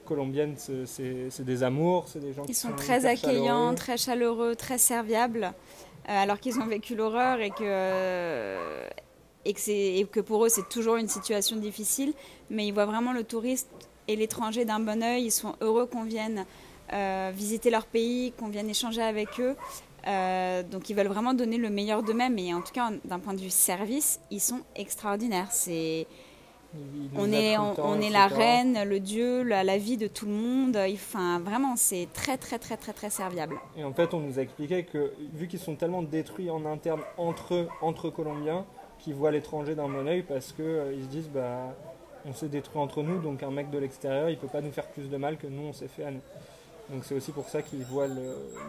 colombienne, 0.04 0.54
c'est 0.56 1.44
des 1.44 1.62
amours, 1.62 2.06
c'est 2.06 2.20
des 2.20 2.32
gens 2.32 2.44
qui 2.44 2.54
sont, 2.54 2.68
sont 2.68 2.76
très 2.76 3.06
accueillants, 3.06 3.74
très 3.74 3.96
chaleureux, 3.96 4.54
très 4.54 4.78
serviables, 4.78 5.52
alors 6.06 6.38
qu'ils 6.38 6.60
ont 6.60 6.66
vécu 6.66 6.94
l'horreur 6.94 7.40
et 7.40 7.50
que 7.50 8.88
et 9.44 9.54
que, 9.54 9.70
et 9.70 10.04
que 10.04 10.20
pour 10.20 10.44
eux 10.44 10.48
c'est 10.48 10.68
toujours 10.68 10.96
une 10.96 11.08
situation 11.08 11.56
difficile, 11.56 12.12
mais 12.48 12.66
ils 12.66 12.72
voient 12.72 12.86
vraiment 12.86 13.12
le 13.12 13.24
touriste 13.24 13.68
et 14.06 14.14
l'étranger 14.14 14.64
d'un 14.64 14.78
bon 14.78 15.02
oeil. 15.02 15.24
Ils 15.24 15.32
sont 15.32 15.54
heureux 15.60 15.86
qu'on 15.86 16.04
vienne 16.04 16.44
visiter 17.32 17.70
leur 17.70 17.86
pays, 17.86 18.32
qu'on 18.38 18.48
vienne 18.48 18.68
échanger 18.68 19.02
avec 19.02 19.40
eux. 19.40 19.56
Euh, 20.06 20.62
donc 20.64 20.90
ils 20.90 20.96
veulent 20.96 21.06
vraiment 21.08 21.34
donner 21.34 21.58
le 21.58 21.70
meilleur 21.70 22.02
d'eux-mêmes 22.02 22.38
et 22.38 22.52
en 22.54 22.60
tout 22.60 22.72
cas 22.72 22.90
d'un 23.04 23.18
point 23.18 23.34
de 23.34 23.40
vue 23.40 23.50
service, 23.50 24.20
ils 24.30 24.40
sont 24.40 24.60
extraordinaires. 24.74 25.48
C'est 25.50 26.06
on 27.14 27.30
est, 27.30 27.58
on, 27.58 28.00
est 28.00 28.08
la 28.08 28.28
reine, 28.28 28.84
le 28.84 28.98
dieu, 28.98 29.42
la, 29.42 29.76
vie 29.76 29.98
de 29.98 30.06
tout 30.06 30.24
le 30.24 30.32
monde. 30.32 30.78
Enfin, 30.94 31.38
vraiment, 31.38 31.76
c'est 31.76 32.08
très, 32.14 32.38
très, 32.38 32.58
très, 32.58 32.78
très, 32.78 32.94
très 32.94 33.10
serviable. 33.10 33.56
Et 33.76 33.84
en 33.84 33.92
fait, 33.92 34.14
on 34.14 34.20
nous 34.20 34.38
a 34.38 34.42
expliqué 34.42 34.82
que 34.84 35.12
vu 35.34 35.48
qu'ils 35.48 35.58
sont 35.58 35.74
tellement 35.74 36.00
détruits 36.00 36.48
en 36.48 36.64
interne 36.64 37.02
entre 37.18 37.68
entre 37.82 38.08
Colombiens, 38.08 38.64
qu'ils 39.00 39.14
voient 39.14 39.30
l'étranger 39.30 39.74
d'un 39.74 39.86
bon 39.86 40.06
oeil 40.06 40.22
parce 40.22 40.52
qu'ils 40.52 40.64
euh, 40.64 40.94
ils 40.96 41.04
se 41.04 41.08
disent, 41.08 41.28
bah, 41.28 41.74
on 42.24 42.32
s'est 42.32 42.48
détruit 42.48 42.80
entre 42.80 43.02
nous, 43.02 43.20
donc 43.20 43.42
un 43.42 43.50
mec 43.50 43.68
de 43.68 43.76
l'extérieur, 43.76 44.30
il 44.30 44.38
peut 44.38 44.48
pas 44.48 44.62
nous 44.62 44.72
faire 44.72 44.86
plus 44.86 45.10
de 45.10 45.16
mal 45.18 45.36
que 45.36 45.48
nous, 45.48 45.64
on 45.64 45.72
s'est 45.74 45.88
fait 45.88 46.04
à 46.04 46.10
nous. 46.10 46.22
Donc 46.90 47.04
c'est 47.04 47.14
aussi 47.14 47.32
pour 47.32 47.48
ça 47.48 47.62
qu'ils 47.62 47.84
voient 47.84 48.08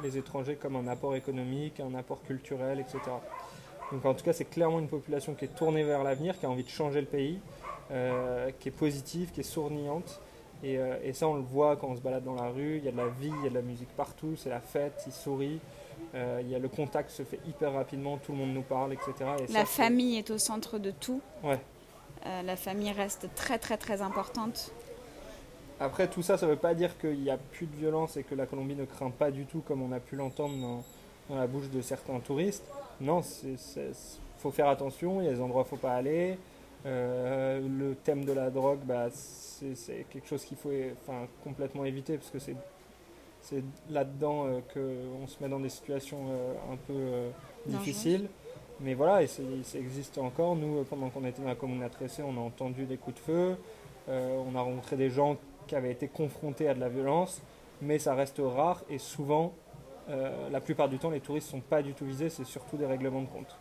les 0.01 0.17
étrangers 0.17 0.55
comme 0.55 0.75
un 0.75 0.87
apport 0.87 1.15
économique, 1.15 1.79
un 1.79 1.95
apport 1.95 2.21
culturel, 2.23 2.79
etc. 2.79 2.99
Donc 3.91 4.05
en 4.05 4.13
tout 4.13 4.23
cas, 4.23 4.33
c'est 4.33 4.45
clairement 4.45 4.79
une 4.79 4.87
population 4.87 5.35
qui 5.35 5.45
est 5.45 5.55
tournée 5.55 5.83
vers 5.83 6.03
l'avenir, 6.03 6.39
qui 6.39 6.45
a 6.45 6.49
envie 6.49 6.63
de 6.63 6.69
changer 6.69 7.01
le 7.01 7.07
pays, 7.07 7.39
euh, 7.91 8.49
qui 8.59 8.69
est 8.69 8.73
positive, 8.73 9.31
qui 9.31 9.41
est 9.41 9.43
sourniante. 9.43 10.19
Euh, 10.63 10.97
et, 11.03 11.13
ça, 11.13 11.27
on 11.27 11.35
le 11.35 11.41
voit 11.41 11.75
quand 11.75 11.87
on 11.89 11.95
se 11.95 12.01
balade 12.01 12.23
dans 12.23 12.35
la 12.35 12.49
rue. 12.49 12.77
Il 12.77 12.85
y 12.85 12.87
a 12.87 12.91
de 12.91 12.97
la 12.97 13.07
vie, 13.07 13.31
il 13.39 13.43
y 13.43 13.47
a 13.47 13.49
de 13.49 13.55
la 13.55 13.61
musique 13.61 13.89
partout, 13.95 14.35
c'est 14.37 14.49
la 14.49 14.61
fête, 14.61 15.03
ils 15.05 15.13
sourient. 15.13 15.59
Euh, 16.15 16.39
il 16.41 16.49
y 16.49 16.55
a 16.55 16.59
le 16.59 16.69
contact 16.69 17.09
se 17.09 17.23
fait 17.23 17.39
hyper 17.47 17.73
rapidement, 17.73 18.17
tout 18.17 18.31
le 18.31 18.37
monde 18.39 18.53
nous 18.53 18.61
parle, 18.61 18.93
etc. 18.93 19.13
la 19.51 19.65
famille 19.65 20.17
est 20.17 20.31
au 20.31 20.37
centre 20.37 20.79
de 20.79 20.91
tout. 20.91 21.21
Ouais. 21.43 21.59
La 22.43 22.55
famille 22.55 22.91
reste 22.91 23.27
très 23.35 23.59
très 23.59 23.77
très 23.77 24.01
importante. 24.01 24.71
Après 25.83 26.07
tout 26.07 26.21
ça, 26.21 26.37
ça 26.37 26.45
ne 26.45 26.51
veut 26.51 26.57
pas 26.57 26.73
dire 26.73 26.97
qu'il 26.97 27.19
n'y 27.19 27.29
a 27.29 27.37
plus 27.37 27.65
de 27.65 27.75
violence 27.75 28.15
et 28.15 28.23
que 28.23 28.35
la 28.35 28.45
Colombie 28.45 28.75
ne 28.75 28.85
craint 28.85 29.09
pas 29.09 29.31
du 29.31 29.45
tout 29.45 29.59
comme 29.59 29.81
on 29.81 29.91
a 29.91 29.99
pu 29.99 30.15
l'entendre 30.15 30.55
dans, 31.29 31.35
la 31.35 31.45
bouche 31.45 31.69
de 31.69 31.81
certains 31.81 32.19
touristes. 32.19 32.65
Non, 33.01 33.21
il 33.43 33.57
faut 34.37 34.51
faire 34.51 34.69
attention, 34.69 35.21
il 35.21 35.25
y 35.25 35.27
a 35.27 35.33
des 35.33 35.41
endroits 35.41 35.63
où 35.63 35.65
il 35.65 35.67
ne 35.67 35.69
faut 35.69 35.87
pas 35.87 35.95
aller. 35.95 36.37
Euh, 36.85 37.61
le 37.67 37.95
thème 37.95 38.23
de 38.23 38.31
la 38.31 38.49
drogue, 38.49 38.79
bah, 38.85 39.07
c'est 39.11 40.05
quelque 40.09 40.27
chose 40.27 40.45
qu'il 40.45 40.57
faut 40.57 40.71
enfin, 41.01 41.27
complètement 41.43 41.83
éviter 41.83 42.17
parce 42.17 42.29
que 42.29 42.39
c'est 42.39 43.63
là-dedans 43.89 44.45
euh, 44.47 44.59
qu'on 44.73 45.27
se 45.27 45.43
met 45.43 45.49
dans 45.49 45.59
des 45.59 45.69
situations 45.69 46.27
un 46.71 46.77
peu 46.87 47.29
difficiles. 47.65 48.29
Mais 48.79 48.93
voilà, 48.93 49.21
et 49.21 49.27
ça 49.27 49.41
existe 49.75 50.17
encore. 50.17 50.55
Nous, 50.55 50.83
pendant 50.85 51.09
qu'on 51.09 51.25
était 51.25 51.41
dans 51.41 51.49
la 51.49 51.55
commune 51.55 51.83
à 51.83 51.89
Tressé, 51.89 52.23
on 52.23 52.37
a 52.37 52.41
entendu 52.41 52.85
des 52.85 52.97
coups 52.97 53.17
de 53.17 53.21
feu. 53.21 53.57
Euh, 54.09 54.43
on 54.45 54.55
a 54.55 54.61
rencontré 54.61 54.97
des 54.97 55.09
gens 55.09 55.37
qui 55.67 55.75
avaient 55.75 55.91
été 55.91 56.07
confrontés 56.07 56.67
à 56.67 56.73
de 56.73 56.79
la 56.79 56.89
violence. 56.89 57.41
Mais 57.81 57.99
ça 57.99 58.15
reste 58.15 58.39
rare 58.43 58.81
et 58.89 58.97
souvent, 58.97 59.53
euh, 60.09 60.49
la 60.49 60.61
plupart 60.61 60.89
du 60.89 60.99
temps, 60.99 61.09
les 61.09 61.19
touristes 61.19 61.47
ne 61.47 61.59
sont 61.59 61.65
pas 61.67 61.81
du 61.81 61.93
tout 61.93 62.05
visés. 62.05 62.29
C'est 62.29 62.45
surtout 62.45 62.77
des 62.77 62.85
règlements 62.85 63.21
de 63.21 63.27
compte. 63.27 63.57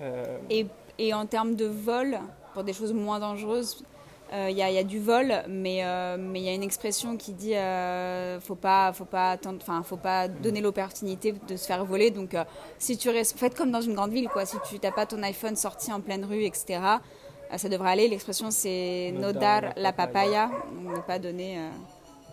Euh, 0.00 0.38
et, 0.50 0.66
et, 0.98 1.14
en 1.14 1.26
termes 1.26 1.54
de 1.54 1.66
vol, 1.66 2.18
pour 2.52 2.64
des 2.64 2.72
choses 2.72 2.92
moins 2.92 3.18
dangereuses, 3.18 3.84
il 4.32 4.56
y, 4.56 4.62
a 4.62 4.82
du 4.82 4.98
vol, 4.98 5.32
mais 5.48 5.76
il 5.76 6.42
y 6.42 6.48
a 6.48 6.54
une 6.54 6.64
expression 6.64 7.16
qui 7.16 7.32
dit 7.34 7.54
euh, 7.54 8.40
faut 8.40 8.56
pas, 8.56 8.92
faut 8.92 9.04
pas 9.04 9.30
attendre, 9.30 9.58
enfin 9.60 9.80
faut 9.84 9.96
pas 9.96 10.26
donner 10.26 10.60
l'opportunité 10.60 11.32
de 11.46 11.56
se 11.56 11.66
faire 11.66 11.84
voler. 11.84 12.10
Donc 12.10 12.34
si 12.78 12.98
tu 12.98 13.10
restes, 13.10 13.38
faites 13.38 13.54
comme 13.54 13.70
dans 13.70 13.80
une 13.80 13.94
grande 13.94 14.10
ville, 14.10 14.28
quoi. 14.28 14.44
Si 14.44 14.56
tu 14.68 14.80
n'as 14.82 14.90
pas 14.90 15.06
ton 15.06 15.22
iPhone 15.22 15.54
sorti 15.54 15.92
en 15.92 16.00
pleine 16.00 16.24
rue, 16.24 16.42
etc. 16.42 16.80
ça 17.58 17.68
devrait 17.68 17.90
aller. 17.90 18.08
L'expression 18.08 18.50
c'est 18.50 19.12
nodar 19.14 19.72
la 19.76 19.92
papaya, 19.92 20.50
donc 20.72 20.96
ne 20.96 21.00
pas 21.02 21.18
donner 21.18 21.58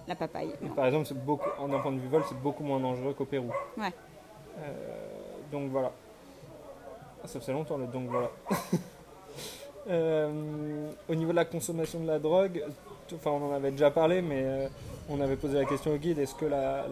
la 0.07 0.15
papaye. 0.15 0.51
Par 0.75 0.85
exemple, 0.85 1.05
c'est 1.05 1.25
beaucoup, 1.25 1.49
en 1.59 1.67
point 1.79 1.91
de 1.91 1.99
vue 1.99 2.07
vol, 2.07 2.23
c'est 2.27 2.39
beaucoup 2.39 2.63
moins 2.63 2.79
dangereux 2.79 3.13
qu'au 3.13 3.25
Pérou. 3.25 3.51
Ouais. 3.77 3.91
donc 5.51 5.69
voilà. 5.71 5.91
Ah, 7.23 7.27
ça 7.27 7.39
fait 7.39 7.53
longtemps 7.53 7.77
le 7.77 7.87
donc 7.87 8.09
voilà. 8.09 8.29
Euh, 9.89 10.91
au 11.09 11.15
niveau 11.15 11.31
de 11.31 11.37
la 11.37 11.45
consommation 11.45 11.99
de 11.99 12.05
la 12.05 12.19
drogue, 12.19 12.63
enfin 13.15 13.31
on 13.31 13.49
en 13.49 13.53
avait 13.53 13.71
déjà 13.71 13.89
parlé, 13.89 14.21
mais 14.21 14.43
euh, 14.43 14.67
on 15.09 15.19
avait 15.19 15.35
posé 15.35 15.57
la 15.57 15.65
question 15.65 15.91
au 15.91 15.97
guide 15.97 16.19
est-ce 16.19 16.35
que 16.35 16.45
la, 16.45 16.85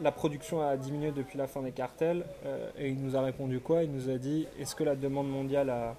la, 0.00 0.12
production 0.12 0.66
a 0.66 0.78
diminué 0.78 1.12
depuis 1.12 1.36
la 1.36 1.46
fin 1.46 1.60
des 1.60 1.72
cartels? 1.72 2.24
Euh, 2.46 2.70
Et 2.78 2.88
il 2.88 3.02
nous 3.02 3.16
a 3.16 3.20
répondu 3.20 3.60
quoi? 3.60 3.82
Il 3.82 3.92
nous 3.92 4.08
a 4.08 4.16
dit 4.16 4.46
est-ce 4.58 4.74
que 4.74 4.82
la 4.82 4.96
demande 4.96 5.28
mondiale 5.30 5.68
a, 5.68 5.94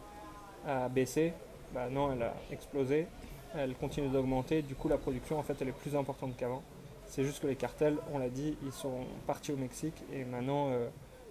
a 0.68 0.90
baissé 0.90 1.34
bah 1.74 1.90
non, 1.90 2.14
elle 2.14 2.22
a 2.22 2.34
explosé. 2.52 3.08
Elle 3.56 3.74
continue 3.76 4.10
d'augmenter. 4.10 4.62
Du 4.62 4.76
coup, 4.76 4.88
la 4.88 4.98
production 4.98 5.40
en 5.40 5.44
fait 5.44 5.56
elle 5.60 5.70
est 5.70 5.72
plus 5.72 5.96
importante 5.96 6.36
qu'avant. 6.38 6.62
C'est 7.08 7.24
juste 7.24 7.42
que 7.42 7.48
les 7.48 7.56
cartels, 7.56 7.98
on 8.14 8.20
l'a 8.20 8.30
dit, 8.30 8.56
ils 8.64 8.72
sont 8.72 9.06
partis 9.28 9.52
au 9.52 9.58
Mexique 9.58 10.04
et 10.14 10.24
maintenant 10.24 10.70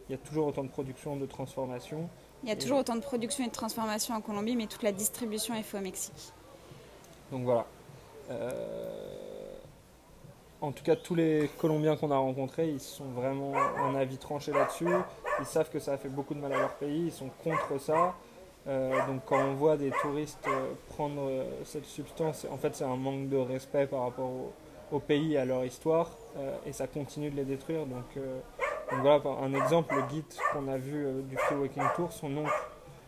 il 0.08 0.12
y 0.12 0.14
a 0.14 0.18
toujours 0.18 0.46
autant 0.46 0.64
de 0.64 0.68
production, 0.68 1.16
de 1.16 1.26
transformation. 1.26 2.08
Il 2.42 2.48
y 2.48 2.52
a 2.52 2.56
toujours 2.56 2.78
autant 2.78 2.96
de 2.96 3.00
production 3.00 3.44
et 3.44 3.48
de 3.48 3.52
transformation 3.52 4.14
en 4.14 4.20
Colombie, 4.20 4.56
mais 4.56 4.66
toute 4.66 4.82
la 4.82 4.92
distribution 4.92 5.54
est 5.54 5.62
faite 5.62 5.80
au 5.80 5.84
Mexique. 5.84 6.32
Donc 7.30 7.44
voilà. 7.44 7.66
Euh, 8.30 8.50
en 10.60 10.72
tout 10.72 10.84
cas, 10.84 10.96
tous 10.96 11.14
les 11.14 11.50
Colombiens 11.58 11.96
qu'on 11.96 12.10
a 12.10 12.16
rencontrés, 12.16 12.68
ils 12.68 12.80
sont 12.80 13.06
vraiment 13.06 13.52
en 13.52 13.94
avis 13.94 14.18
tranché 14.18 14.52
là-dessus. 14.52 14.88
Ils 15.40 15.46
savent 15.46 15.70
que 15.70 15.78
ça 15.78 15.94
a 15.94 15.98
fait 15.98 16.08
beaucoup 16.08 16.34
de 16.34 16.40
mal 16.40 16.52
à 16.52 16.58
leur 16.58 16.74
pays, 16.74 17.06
ils 17.06 17.12
sont 17.12 17.30
contre 17.42 17.80
ça. 17.80 18.14
Euh, 18.68 18.92
donc 19.06 19.22
quand 19.26 19.40
on 19.40 19.54
voit 19.54 19.76
des 19.76 19.90
touristes 19.90 20.46
euh, 20.46 20.72
prendre 20.88 21.28
cette 21.64 21.86
substance, 21.86 22.46
en 22.50 22.56
fait 22.56 22.74
c'est 22.76 22.84
un 22.84 22.96
manque 22.96 23.28
de 23.28 23.36
respect 23.36 23.86
par 23.86 24.02
rapport 24.02 24.30
au, 24.92 25.00
pays 25.00 25.34
et 25.34 25.38
à 25.38 25.46
leur 25.46 25.64
histoire, 25.64 26.10
et 26.66 26.72
ça 26.74 26.86
continue 26.86 27.30
de 27.30 27.36
les 27.36 27.44
détruire. 27.46 27.86
Donc 27.86 28.04
donc 28.92 29.00
voilà 29.00 29.22
un 29.42 29.54
exemple, 29.54 29.94
le 29.94 30.02
guide 30.02 30.24
qu'on 30.52 30.68
a 30.68 30.76
vu 30.76 31.06
euh, 31.06 31.22
du 31.22 31.36
Free 31.36 31.56
Walking 31.56 31.82
Tour, 31.96 32.12
son 32.12 32.36
oncle, 32.36 32.52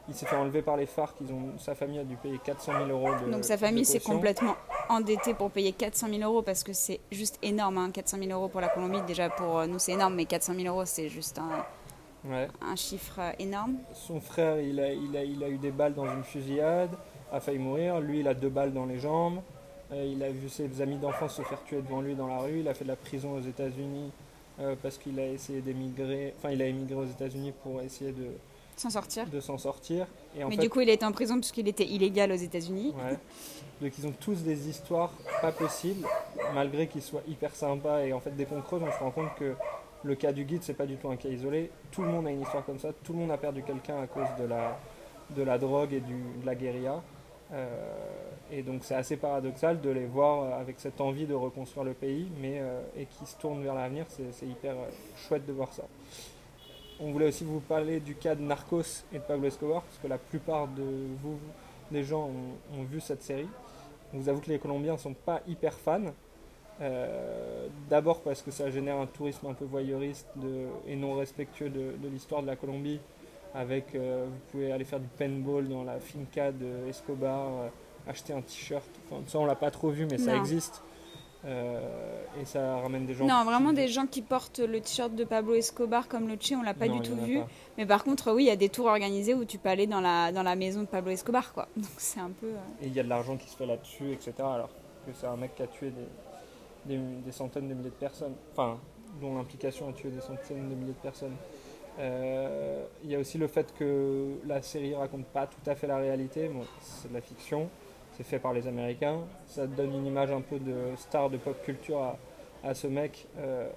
il 0.09 0.15
s'est 0.15 0.25
fait 0.27 0.37
enlever 0.37 0.63
par 0.63 0.77
les 0.79 0.87
FARC, 0.87 1.15
ils 1.21 1.31
ont, 1.31 1.59
sa 1.59 1.75
famille 1.75 1.99
a 1.99 2.05
dû 2.05 2.17
payer 2.17 2.39
400 2.43 2.73
000 2.87 2.91
euros 2.91 3.15
de 3.23 3.31
Donc 3.31 3.45
sa 3.45 3.59
famille 3.59 3.85
s'est 3.85 4.01
complètement 4.01 4.57
endettée 4.89 5.35
pour 5.35 5.51
payer 5.51 5.73
400 5.73 6.09
000 6.09 6.23
euros 6.23 6.43
parce 6.43 6.63
que 6.63 6.73
c'est 6.73 7.01
juste 7.13 7.39
énorme, 7.43 7.79
hein, 7.79 7.91
400 7.93 8.19
000 8.19 8.31
euros 8.31 8.49
pour 8.49 8.61
la 8.63 8.69
Colombie, 8.69 9.03
déjà 9.03 9.29
pour 9.29 9.59
euh, 9.59 9.67
nous 9.67 9.79
c'est 9.79 9.93
énorme, 9.93 10.15
mais 10.15 10.25
400 10.25 10.55
000 10.55 10.75
euros 10.75 10.85
c'est 10.87 11.09
juste 11.11 11.39
un, 11.39 11.65
un 12.31 12.77
chiffre 12.77 13.19
euh, 13.19 13.33
énorme. 13.39 13.77
Son 13.93 14.21
frère, 14.21 14.61
il 14.61 14.81
a, 14.81 14.93
il, 14.93 15.17
a, 15.17 15.25
il 15.25 15.43
a 15.43 15.49
eu 15.49 15.59
des 15.59 15.71
balles 15.71 15.95
dans 15.95 16.07
une 16.07 16.25
fusillade, 16.25 16.91
a 17.33 17.41
failli 17.41 17.59
mourir, 17.59 18.01
lui 18.01 18.21
il 18.21 18.29
a 18.29 18.35
deux 18.35 18.49
balles 18.49 18.73
dans 18.73 18.87
les 18.87 18.99
jambes, 18.99 19.41
il 19.93 20.23
a 20.23 20.31
vu 20.31 20.49
ses 20.49 20.81
amis 20.81 20.97
d'enfance 20.97 21.35
se 21.35 21.43
faire 21.43 21.63
tuer 21.65 21.83
devant 21.83 22.01
lui 22.01 22.15
dans 22.15 22.27
la 22.27 22.39
rue, 22.39 22.61
il 22.61 22.69
a 22.69 22.75
fait 22.75 22.85
de 22.85 22.89
la 22.89 22.97
prison 22.97 23.35
aux 23.35 23.41
États-Unis 23.41 24.11
euh, 24.61 24.77
parce 24.81 24.99
qu'il 24.99 25.19
a 25.19 25.27
essayé 25.27 25.61
d'émigrer, 25.61 26.33
enfin 26.37 26.51
il 26.51 26.63
a 26.63 26.67
émigré 26.67 26.95
aux 26.95 27.07
États-Unis 27.07 27.53
pour 27.63 27.81
essayer 27.83 28.13
de 28.13 28.29
s'en 28.77 28.91
sortir. 28.91 29.27
De 29.27 29.41
s'en 29.41 29.59
sortir. 29.59 30.07
Et 30.37 30.45
Mais 30.45 30.57
du 30.57 30.69
coup, 30.69 30.81
il 30.81 30.89
était 30.89 31.05
en 31.05 31.13
prison 31.13 31.35
puisqu'il 31.37 31.69
était 31.69 31.87
illégal 31.87 32.33
aux 32.33 32.37
États-Unis. 32.37 32.93
Ouais. 32.97 33.19
Donc 33.81 33.93
ils 33.99 34.07
ont 34.07 34.15
tous 34.21 34.43
des 34.43 34.69
histoires 34.69 35.13
pas 35.41 35.53
possibles, 35.53 36.07
malgré 36.55 36.87
qu'ils 36.87 37.03
soient 37.03 37.23
hyper 37.29 37.55
sympas. 37.55 38.05
Et 38.05 38.13
en 38.13 38.21
fait, 38.21 38.31
dès 38.31 38.45
qu'on 38.45 38.61
creuse, 38.63 38.83
on 38.83 38.91
se 38.91 38.99
rend 38.99 39.11
compte 39.11 39.35
que 39.39 39.55
le 40.05 40.15
cas 40.15 40.33
du 40.33 40.45
guide, 40.45 40.63
c'est 40.63 40.75
pas 40.75 40.87
du 40.87 40.97
tout 40.97 41.09
un 41.09 41.17
cas 41.17 41.29
isolé. 41.29 41.71
Tout 41.91 42.03
le 42.03 42.09
monde 42.09 42.27
a 42.27 42.31
une 42.31 42.43
histoire 42.43 42.65
comme 42.65 42.79
ça. 42.79 42.91
Tout 43.03 43.13
le 43.13 43.19
monde 43.21 43.31
a 43.31 43.39
perdu 43.39 43.63
quelqu'un 43.63 44.03
à 44.03 44.07
cause 44.07 44.29
de 44.39 44.45
la, 44.45 44.79
de 45.31 45.43
la 45.43 45.59
drogue 45.59 45.93
et 45.93 46.01
de 46.01 46.47
la 46.47 46.55
guérilla. 46.55 47.03
Euh, 47.53 47.67
et 48.51 48.63
donc 48.63 48.85
c'est 48.85 48.95
assez 48.95 49.17
paradoxal 49.17 49.81
de 49.81 49.91
les 49.91 50.07
voir 50.07 50.59
avec 50.59 50.81
cette 50.81 51.01
envie 51.01 51.27
de 51.27 51.35
reconstruire 51.35 51.85
le 51.85 51.95
pays, 51.95 52.29
mais 52.41 52.59
euh, 52.61 52.81
et 52.97 53.07
qui 53.07 53.27
se 53.27 53.37
tournent 53.37 53.63
vers 53.63 53.75
l'avenir. 53.75 54.07
C'est 54.09 54.47
hyper 54.47 54.75
euh, 54.75 54.89
chouette 55.17 55.47
de 55.47 55.53
voir 55.53 55.73
ça. 55.73 55.85
On 57.01 57.11
voulait 57.11 57.29
aussi 57.29 57.45
vous 57.45 57.61
parler 57.61 58.01
du 58.01 58.15
cas 58.15 58.35
de 58.35 58.43
Narcos 58.43 59.05
et 59.13 59.19
de 59.19 59.25
Pablo 59.25 59.49
Escobar, 59.49 59.83
parce 59.83 59.99
que 59.99 60.07
la 60.07 60.19
plupart 60.19 60.69
de 60.69 60.85
vous, 61.23 61.39
des 61.91 62.05
gens, 62.05 62.31
ont, 62.73 62.83
vu 62.85 63.01
cette 63.01 63.23
série. 63.23 63.49
On 64.13 64.19
vous 64.19 64.29
avoue 64.29 64.41
que 64.41 64.51
les 64.51 64.61
Colombiens 64.61 64.93
ne 64.93 64.99
sont 64.99 65.15
pas 65.15 65.41
hyper 65.49 65.75
fans. 65.75 66.13
D'abord 67.89 68.21
parce 68.23 68.43
que 68.43 68.51
ça 68.51 68.71
génère 68.71 68.97
un 68.97 69.07
tourisme 69.07 69.47
un 69.47 69.55
peu 69.55 69.65
voyeuriste 69.65 70.29
et 70.87 70.97
non 70.97 71.15
respectueux 71.15 71.71
de, 71.71 71.97
de 72.03 72.09
l'histoire 72.09 72.43
de 72.43 72.47
la 72.47 72.57
Colombie 72.57 73.01
avec 73.55 73.95
euh, 73.95 74.27
vous 74.29 74.51
pouvez 74.51 74.73
aller 74.73 74.85
faire 74.85 75.01
du 75.01 75.09
paintball 75.17 75.69
dans 75.69 75.85
la 75.85 76.01
finca 76.01 76.51
de 76.51 76.89
Escobar, 76.89 77.47
euh, 77.47 77.69
acheter 78.09 78.33
un 78.33 78.43
t-shirt. 78.43 78.85
Enfin, 79.07 79.23
ça 79.27 79.39
on 79.39 79.47
l'a 79.47 79.55
pas 79.55 79.71
trop 79.71 79.91
vu 79.91 80.07
mais 80.11 80.19
ça 80.19 80.37
existe. 80.37 80.83
Euh, 81.47 82.23
et 82.41 82.47
ça 82.47 82.79
ramène 82.79 83.05
des 83.05 83.13
gens. 83.13 83.27
Non, 83.27 83.45
vraiment 83.45 83.75
des 83.75 83.87
gens 83.87 84.07
qui 84.07 84.23
portent 84.23 84.61
le 84.61 84.81
t-shirt 84.81 85.15
de 85.15 85.25
Pablo 85.25 85.55
Escobar 85.55 86.09
comme 86.09 86.27
le 86.27 86.37
Che, 86.41 86.55
on 86.59 86.63
l'a 86.63 86.73
pas 86.73 86.89
du 86.89 87.01
tout 87.01 87.15
vu. 87.17 87.39
Mais 87.77 87.85
par 87.85 88.03
contre, 88.03 88.33
oui, 88.33 88.45
il 88.45 88.47
y 88.47 88.51
a 88.51 88.57
des 88.57 88.71
tours 88.71 88.87
organisés 88.87 89.35
où 89.35 89.45
tu 89.45 89.59
peux 89.59 89.69
aller 89.69 89.87
dans 89.87 90.01
la, 90.01 90.33
dans 90.33 90.43
la 90.43 90.57
maison 90.57 90.81
de 90.81 90.87
Pablo 90.87 91.11
Escobar, 91.11 91.53
quoi. 91.53 91.69
Donc 91.77 91.91
c'est 91.99 92.21
un 92.21 92.31
peu. 92.31 92.49
Et 92.81 92.87
il 92.87 92.95
y 92.95 93.01
a 93.01 93.03
de 93.03 93.11
l'argent 93.11 93.37
qui 93.37 93.49
se 93.49 93.57
fait 93.57 93.67
là-dessus, 93.67 94.11
etc. 94.13 94.33
Alors 94.39 94.71
que 95.07 95.13
c'est 95.13 95.27
un 95.27 95.37
mec 95.37 95.55
qui 95.55 95.63
a 95.63 95.67
tué 95.67 95.91
des, 95.91 96.07
des, 96.87 96.99
des, 96.99 97.33
centaines 97.33 97.69
de 97.69 97.75
milliers 97.75 97.91
de 97.91 97.95
personnes. 97.95 98.35
Enfin, 98.53 98.79
dont 99.21 99.37
l'implication 99.37 99.89
a 99.89 99.93
tué 99.93 100.11
des 100.11 100.21
centaines 100.21 100.69
de 100.69 100.75
milliers 100.75 100.93
de 100.93 101.03
personnes. 101.03 101.37
Euh, 101.99 102.85
il 103.05 103.11
y 103.11 103.15
a 103.15 103.19
aussi 103.19 103.39
le 103.39 103.47
fait 103.47 103.73
que 103.79 104.35
la 104.47 104.63
série 104.63 104.95
raconte 104.95 105.27
pas 105.27 105.47
tout 105.47 105.71
à 105.71 105.75
fait 105.75 105.87
la 105.87 105.99
réalité. 105.99 106.49
Bon, 106.49 106.63
c'est 106.81 107.09
de 107.09 107.15
la 107.15 107.21
fiction, 107.21 107.69
c'est 108.17 108.25
fait 108.25 108.39
par 108.39 108.53
les 108.53 108.67
Américains. 108.67 109.21
Ça 109.47 109.67
donne 109.67 109.95
une 109.95 110.07
image 110.07 110.33
un 110.33 110.41
peu 110.41 110.59
de 110.59 110.75
star 110.97 111.31
de 111.31 111.37
pop 111.37 111.63
culture 111.65 112.17
à, 112.65 112.75
ce 112.75 112.87
mec. 112.87 113.27
Euh, 113.39 113.69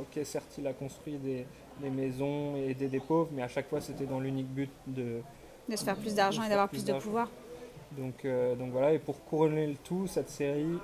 ok, 0.00 0.24
certes, 0.24 0.54
il 0.58 0.66
a 0.66 0.72
construit 0.72 1.18
des, 1.18 1.46
maisons 1.90 2.56
et 2.56 2.70
aider 2.70 2.88
des 2.88 3.00
pauvres, 3.00 3.30
mais 3.32 3.42
à 3.42 3.48
chaque 3.48 3.68
fois, 3.68 3.80
c'était 3.80 4.06
dans 4.06 4.20
l'unique 4.20 4.48
but 4.48 4.70
de, 4.86 5.20
de 5.68 5.76
se 5.76 5.84
faire 5.84 5.96
plus 5.96 6.14
d'argent 6.14 6.44
et 6.44 6.48
d'avoir 6.48 6.68
plus, 6.68 6.84
de 6.84 6.92
pouvoir. 6.92 7.28
Donc, 7.96 8.24
euh, 8.24 8.54
donc 8.54 8.70
voilà, 8.72 8.92
et 8.92 8.98
pour 8.98 9.24
couronner 9.24 9.66
le 9.66 9.74
tout, 9.74 10.06
cette 10.06 10.30
série, 10.30 10.78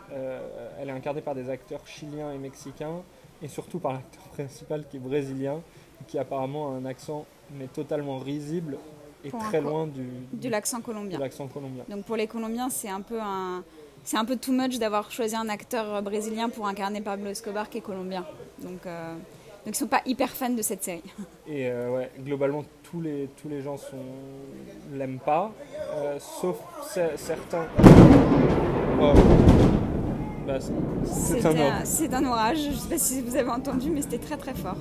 elle 0.78 0.88
est 0.88 0.92
incarnée 0.92 1.22
par 1.22 1.34
des 1.34 1.48
acteurs 1.48 1.86
chiliens 1.86 2.32
et 2.32 2.38
mexicains, 2.38 3.02
et 3.42 3.48
surtout 3.48 3.78
par 3.78 3.92
l'acteur 3.94 4.22
principal 4.32 4.86
qui 4.88 4.96
est 4.96 5.00
brésilien, 5.00 5.60
qui 6.06 6.18
apparemment 6.18 6.72
a 6.72 6.74
un 6.74 6.84
accent 6.84 7.26
mais 7.58 7.66
totalement 7.66 8.18
risible 8.18 8.78
et 9.24 9.30
très 9.30 9.60
loin 9.60 9.86
du, 9.86 10.06
de 10.32 10.48
l'accent 10.48 10.80
colombien. 10.80 11.18
colombien. 11.52 11.84
Donc 11.88 12.04
pour 12.04 12.16
les 12.16 12.26
Colombiens, 12.26 12.70
c'est 12.70 12.88
un 12.88 13.00
peu 13.00 13.20
un 13.20 13.64
c'est 14.04 14.16
un 14.16 14.24
peu 14.24 14.36
too 14.36 14.52
much 14.52 14.78
d'avoir 14.78 15.10
choisi 15.10 15.34
un 15.34 15.48
acteur 15.48 16.02
brésilien 16.02 16.48
pour 16.48 16.66
incarner 16.66 17.00
Pablo 17.00 17.28
Escobar 17.28 17.68
qui 17.68 17.78
est 17.78 17.82
colombien. 17.82 18.24
Donc 18.62 18.86
euh, 18.86 19.14
donc 19.14 19.74
ils 19.74 19.78
sont 19.78 19.86
pas 19.86 20.02
hyper 20.06 20.30
fans 20.30 20.50
de 20.50 20.62
cette 20.62 20.84
série. 20.84 21.02
Et 21.46 21.68
euh, 21.68 21.90
ouais, 21.90 22.10
globalement 22.20 22.64
tous 22.90 23.00
les 23.00 23.28
tous 23.40 23.48
les 23.48 23.60
gens 23.60 23.76
sont 23.76 23.96
l'aiment 24.94 25.20
pas, 25.24 25.52
euh, 25.94 26.18
sauf 26.18 26.56
certains. 27.16 27.66
Oh. 29.00 29.12
Bah, 30.46 30.54
c'est 31.04 31.44
un, 31.44 32.14
un, 32.14 32.24
orage. 32.24 32.58
Je 32.70 32.74
sais 32.74 32.88
pas 32.88 32.98
si 32.98 33.20
vous 33.20 33.36
avez 33.36 33.50
entendu, 33.50 33.90
mais 33.90 34.00
c'était 34.00 34.18
très 34.18 34.38
très 34.38 34.54
fort. 34.54 34.78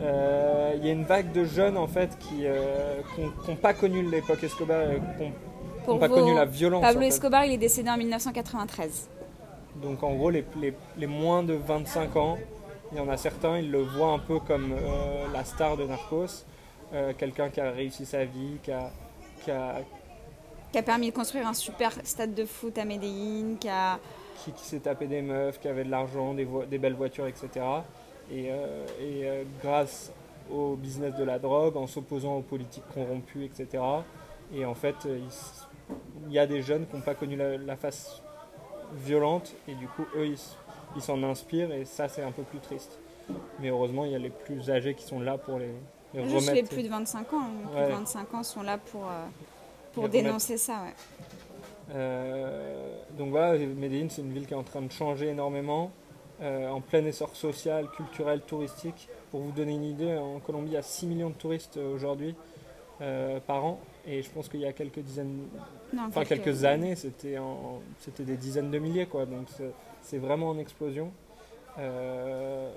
Euh, 0.00 0.72
il 0.76 0.86
y 0.86 0.88
a 0.88 0.92
une 0.92 1.04
vague 1.04 1.32
de 1.32 1.44
jeunes 1.44 1.76
en 1.76 1.88
fait 1.88 2.16
qui 2.18 2.42
n'ont 2.42 3.32
euh, 3.48 3.54
pas 3.60 3.74
connu 3.74 4.08
l'époque 4.08 4.42
Escobar, 4.44 4.78
euh, 4.78 4.98
qui 5.18 5.90
n'ont 5.90 5.98
pas 5.98 6.08
connu 6.08 6.34
la 6.34 6.44
violence. 6.44 6.80
Pablo 6.80 7.02
Escobar, 7.02 7.44
il 7.44 7.52
est 7.52 7.58
décédé 7.58 7.90
en 7.90 7.96
1993. 7.96 9.08
Donc 9.82 10.02
en 10.04 10.14
gros, 10.14 10.30
les, 10.30 10.44
les, 10.60 10.74
les, 10.96 11.06
moins 11.06 11.42
de 11.42 11.54
25 11.54 12.16
ans, 12.16 12.38
il 12.92 12.98
y 12.98 13.00
en 13.00 13.08
a 13.08 13.16
certains, 13.16 13.58
ils 13.58 13.70
le 13.70 13.82
voient 13.82 14.12
un 14.12 14.18
peu 14.18 14.38
comme 14.38 14.74
la 15.32 15.44
star 15.44 15.76
de 15.76 15.84
Narcos, 15.84 16.44
quelqu'un 17.18 17.50
qui 17.50 17.60
a 17.60 17.70
réussi 17.70 18.04
sa 18.04 18.24
vie, 18.24 18.58
qui 18.62 18.72
a, 18.72 18.90
qui 19.44 19.50
a, 19.50 19.76
qui 20.72 20.78
a 20.78 20.82
permis 20.82 21.10
de 21.10 21.14
construire 21.14 21.46
un 21.46 21.54
super 21.54 21.92
stade 22.04 22.34
de 22.34 22.44
foot 22.44 22.76
à 22.78 22.84
Medellin, 22.84 23.56
qui 23.58 23.68
a 23.68 23.98
qui, 24.44 24.52
qui 24.52 24.64
s'est 24.64 24.80
tapé 24.80 25.06
des 25.06 25.22
meufs, 25.22 25.60
qui 25.60 25.68
avait 25.68 25.84
de 25.84 25.90
l'argent, 25.90 26.34
des, 26.34 26.46
des, 26.68 26.78
belles 26.78 26.94
voitures, 26.94 27.26
etc. 27.26 27.48
Et, 28.30 28.50
euh, 28.50 28.86
euh, 29.00 29.44
grâce 29.62 30.12
au 30.50 30.76
business 30.76 31.14
de 31.16 31.24
la 31.24 31.38
drogue, 31.38 31.76
en 31.76 31.86
s'opposant 31.86 32.36
aux 32.36 32.42
politiques 32.42 32.84
corrompues, 32.92 33.44
etc. 33.44 33.82
Et 34.54 34.64
en 34.64 34.74
fait, 34.74 34.96
euh, 35.06 35.20
il, 36.26 36.32
y 36.32 36.38
a 36.38 36.46
des 36.46 36.62
jeunes 36.62 36.86
qui 36.86 36.96
n'ont 36.96 37.02
pas 37.02 37.14
connu 37.14 37.36
la, 37.36 37.76
face 37.76 38.22
violente, 38.94 39.54
et 39.68 39.74
du 39.74 39.86
coup, 39.86 40.04
eux, 40.16 40.26
ils 40.96 41.02
s'en 41.02 41.22
inspirent, 41.22 41.72
et 41.72 41.84
ça, 41.84 42.08
c'est 42.08 42.22
un 42.22 42.32
peu 42.32 42.42
plus 42.42 42.58
triste. 42.58 42.98
Mais 43.60 43.68
heureusement, 43.68 44.04
il 44.04 44.12
y 44.12 44.16
a 44.16 44.18
les 44.18 44.30
plus 44.30 44.70
âgés 44.70 44.94
qui 44.94 45.04
sont 45.04 45.20
là 45.20 45.38
pour 45.38 45.58
les 45.58 45.72
Juste 46.14 46.34
remettre. 46.34 46.52
les 46.52 46.62
plus 46.62 46.82
de 46.82 46.88
25 46.88 47.32
ans. 47.32 47.42
Les 47.74 47.82
plus 47.82 47.92
de 47.92 47.98
25 47.98 48.34
ans 48.34 48.42
sont 48.42 48.62
là 48.62 48.78
pour, 48.78 49.06
pour 49.92 50.08
dénoncer 50.08 50.56
ça. 50.56 50.82
Ouais. 50.82 51.96
donc 53.16 53.30
voilà, 53.30 53.58
Medellin, 53.58 54.08
c'est 54.08 54.22
une 54.22 54.32
ville 54.32 54.46
qui 54.46 54.54
est 54.54 54.56
en 54.56 54.62
train 54.62 54.82
de 54.82 54.92
changer 54.92 55.28
énormément, 55.28 55.90
en 56.42 56.80
plein 56.80 57.04
essor 57.04 57.34
social, 57.36 57.88
culturel, 57.96 58.40
touristique. 58.40 59.08
Pour 59.30 59.40
vous 59.40 59.52
donner 59.52 59.74
une 59.74 59.84
idée, 59.84 60.16
en 60.16 60.40
Colombie, 60.40 60.70
il 60.70 60.74
y 60.74 60.76
a 60.76 60.82
6 60.82 61.06
millions 61.06 61.30
de 61.30 61.34
touristes 61.34 61.76
aujourd'hui 61.76 62.34
par 63.46 63.64
an. 63.64 63.80
Et 64.06 64.22
je 64.22 64.30
pense 64.30 64.48
qu'il 64.48 64.60
y 64.60 64.66
a 64.66 64.72
quelques 64.72 65.00
dizaines, 65.00 65.46
enfin 65.98 66.24
quelques, 66.24 66.64
années, 66.64 66.96
c'était 66.96 67.36
c'était 68.00 68.24
des 68.24 68.36
dizaines 68.36 68.70
de 68.70 68.78
milliers 68.78 69.06
quoi. 69.06 69.26
Donc 69.26 69.46
c'est 70.02 70.18
vraiment 70.18 70.48
en 70.48 70.58
explosion. 70.58 71.12
Euh, 71.78 72.72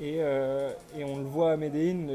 et, 0.00 0.16
euh, 0.20 0.70
et, 0.96 1.04
on 1.04 1.16
le 1.16 1.24
voit 1.24 1.52
à 1.52 1.56
Medellin, 1.56 2.06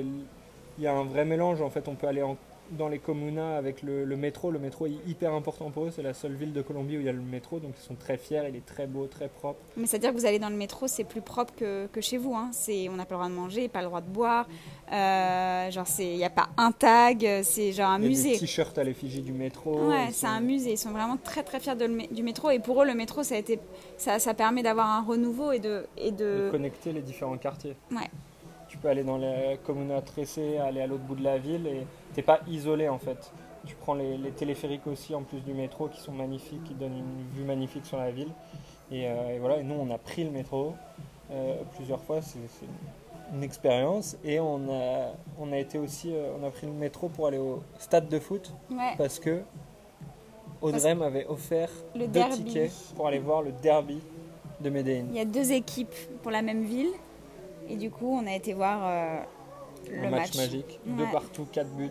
il 0.78 0.84
y 0.84 0.88
a 0.88 0.94
un 0.94 1.04
vrai 1.04 1.26
mélange. 1.26 1.62
En 1.62 1.70
fait, 1.70 1.88
on 1.88 1.96
peut 1.96 2.08
aller 2.08 2.22
en 2.22 2.38
dans 2.72 2.88
les 2.88 3.00
communas 3.00 3.58
avec 3.58 3.82
le, 3.82 4.06
métro. 4.16 4.52
Le 4.52 4.60
métro 4.60 4.88
est 4.88 4.98
hyper 5.08 5.34
important 5.34 5.72
pour 5.72 5.86
eux. 5.86 5.92
C'est 5.92 6.02
la 6.02 6.14
seule 6.14 6.34
ville 6.34 6.54
de 6.54 6.62
Colombie 6.62 6.98
où 6.98 7.00
il 7.00 7.06
y 7.06 7.10
a 7.10 7.14
le 7.14 7.22
métro, 7.22 7.60
donc 7.60 7.74
ils 7.78 7.84
sont 7.84 7.96
très 7.96 8.18
fiers. 8.18 8.44
Il 8.50 8.56
est 8.56 8.66
très 8.66 8.88
beau, 8.88 9.08
très 9.08 9.28
propre. 9.28 9.60
Mais 9.78 9.86
c'est-à-dire 9.86 10.12
que 10.12 10.18
vous 10.18 10.26
allez 10.26 10.40
dans 10.40 10.50
le 10.50 10.56
métro, 10.56 10.88
c'est 10.88 11.04
plus 11.04 11.22
propre 11.22 11.54
que, 11.56 11.88
que 11.88 12.02
chez 12.02 12.18
vous. 12.18 12.36
Hein. 12.36 12.50
C'est, 12.52 12.90
on 12.90 12.94
n'a 12.94 13.06
pas 13.06 13.16
le 13.16 13.20
droit 13.20 13.30
de 13.30 13.36
manger, 13.36 13.68
pas 13.68 13.82
le 13.82 13.88
droit 13.88 14.02
de 14.02 14.10
boire. 14.10 14.48
Euh, 14.92 15.72
genre, 15.72 15.88
il 16.00 16.18
n'y 16.18 16.26
a 16.26 16.30
pas 16.30 16.50
un 16.58 16.72
tag, 16.72 17.28
c'est 17.44 17.72
genre 17.72 17.92
un 17.92 18.00
il 18.00 18.04
y 18.04 18.06
a 18.06 18.10
musée. 18.10 18.32
Des 18.32 18.40
t-shirts 18.40 18.78
à 18.78 18.84
l'effigie 18.84 19.22
du 19.22 19.34
métro. 19.34 19.90
Ouais, 19.90 20.10
c'est 20.12 20.28
un 20.28 20.42
musée. 20.42 20.72
Ils 20.72 20.78
sont 20.78 20.92
vraiment 20.92 21.18
très 21.18 21.44
très 21.44 21.60
fiers 21.60 21.76
de 21.76 21.88
du 22.14 22.24
métro. 22.24 22.50
Et 22.50 22.60
pour 22.60 22.82
eux, 22.82 22.86
le 22.86 22.94
métro, 22.94 23.24
ça, 23.24 23.36
a 23.36 23.38
été, 23.38 23.60
ça, 23.98 24.20
ça 24.20 24.34
permet 24.34 24.64
d'avoir 24.64 24.88
un 24.88 25.02
renouveau 25.02 25.52
et 25.52 25.60
de, 25.60 25.86
et 25.98 26.12
de... 26.12 26.46
de 26.46 26.50
connecter 26.52 26.94
les 26.94 27.02
différents 27.02 27.38
quartiers. 27.38 27.76
Ouais. 27.92 28.10
Tu 28.68 28.78
peux 28.78 28.88
aller 28.88 29.04
dans 29.04 29.18
les 29.18 29.60
communes 29.66 29.94
tressées, 30.06 30.58
aller 30.58 30.82
à 30.82 30.88
l'autre 30.88 31.04
bout 31.04 31.16
de 31.16 31.24
la 31.24 31.38
ville 31.38 31.68
et 31.68 31.86
t'es 32.14 32.22
pas 32.22 32.40
isolé 32.48 32.90
en 32.90 33.00
fait. 33.00 33.32
Tu 33.66 33.76
prends 33.76 33.94
les, 33.94 34.18
téléphériques 34.32 34.88
aussi 34.88 35.14
en 35.14 35.22
plus 35.22 35.40
du 35.42 35.54
métro 35.54 35.88
qui 35.88 36.02
sont 36.02 36.12
magnifiques, 36.12 36.64
qui 36.64 36.74
donnent 36.74 36.98
une 36.98 37.38
vue 37.38 37.44
magnifique 37.44 37.86
sur 37.86 37.98
la 37.98 38.12
ville. 38.12 38.32
Et, 38.92 39.08
euh, 39.08 39.38
voilà, 39.40 39.58
et 39.58 39.64
nous 39.64 39.76
on 39.76 39.90
a 39.92 39.98
pris 39.98 40.24
le 40.24 40.32
métro 40.32 40.74
euh, 41.32 41.56
plusieurs 41.76 42.02
fois, 42.02 42.22
c'est 42.22 42.40
une 43.34 43.44
expérience. 43.44 44.18
Et 44.26 44.40
on 44.40 44.70
a, 44.70 45.14
on 45.40 45.52
a 45.52 45.58
été 45.58 45.78
aussi, 45.78 46.14
euh, 46.14 46.34
on 46.40 46.46
a 46.46 46.50
pris 46.50 46.68
le 46.68 46.74
métro 46.74 47.08
pour 47.08 47.28
aller 47.28 47.38
au 47.38 47.64
stade 47.80 48.10
de 48.10 48.20
foot 48.20 48.54
parce 48.98 49.20
que 49.20 49.42
Audrey 50.62 50.94
m'avait 50.94 51.26
offert 51.28 51.70
deux 51.96 52.30
tickets 52.32 52.72
pour 52.96 53.08
aller 53.08 53.20
voir 53.20 53.42
le 53.42 53.52
derby 53.52 54.00
de 54.60 54.70
Medellin. 54.70 55.06
Il 55.10 55.16
y 55.16 55.22
a 55.22 55.26
deux 55.26 55.52
équipes 55.54 55.94
pour 56.22 56.32
la 56.32 56.42
même 56.42 56.64
ville. 56.64 56.92
Et 57.70 57.78
du 57.78 57.90
coup, 57.90 58.10
on 58.12 58.28
a 58.28 58.34
été 58.34 58.54
voir 58.54 59.26
le 59.90 60.10
match, 60.10 60.36
magique. 60.36 60.80
De 60.86 61.12
partout, 61.12 61.48
quatre 61.52 61.70
buts, 61.70 61.90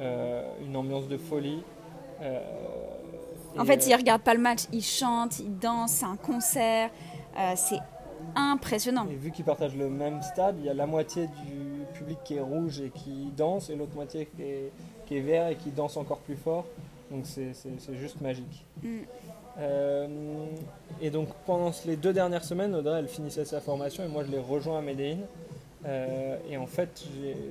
euh, 0.00 0.42
une 0.64 0.76
ambiance 0.76 1.08
de 1.08 1.18
folie. 1.18 1.62
Euh, 2.22 2.40
en 3.58 3.64
fait, 3.64 3.86
ils 3.86 3.90
ne 3.90 3.96
regardent 3.96 4.22
pas 4.22 4.34
le 4.34 4.40
match, 4.40 4.62
ils 4.72 4.84
chantent, 4.84 5.40
ils 5.40 5.56
dansent, 5.58 5.92
c'est 5.92 6.06
un 6.06 6.16
concert. 6.16 6.90
Euh, 7.38 7.52
c'est 7.56 7.80
impressionnant. 8.34 9.06
Et 9.10 9.16
vu 9.16 9.30
qu'ils 9.30 9.44
partagent 9.44 9.76
le 9.76 9.88
même 9.88 10.22
stade, 10.22 10.56
il 10.58 10.66
y 10.66 10.68
a 10.68 10.74
la 10.74 10.86
moitié 10.86 11.26
du 11.26 11.84
public 11.94 12.18
qui 12.24 12.36
est 12.36 12.40
rouge 12.40 12.80
et 12.80 12.90
qui 12.90 13.30
danse, 13.36 13.70
et 13.70 13.76
l'autre 13.76 13.94
moitié 13.94 14.26
qui 14.26 14.42
est, 14.42 14.72
qui 15.06 15.16
est, 15.16 15.20
vert 15.20 15.48
et 15.48 15.56
qui 15.56 15.70
danse 15.70 15.96
encore 15.96 16.18
plus 16.18 16.36
fort. 16.36 16.66
Donc 17.10 17.24
c'est 17.26 17.96
juste 17.96 18.20
magique. 18.20 18.64
Mm. 18.82 19.00
et 21.02 21.10
donc 21.10 21.28
pendant 21.44 21.72
les 21.84 21.96
deux 21.96 22.12
dernières 22.12 22.44
semaines, 22.44 22.74
Audrey, 22.74 23.00
elle 23.00 23.08
finissait 23.08 23.44
sa 23.44 23.60
formation 23.60 24.04
et 24.04 24.08
moi 24.08 24.22
je 24.24 24.30
l'ai 24.30 24.38
rejoint 24.38 24.78
à 24.78 24.82
Medellin. 24.82 25.18
Euh, 25.86 26.36
et 26.48 26.56
en 26.56 26.66
fait, 26.66 27.04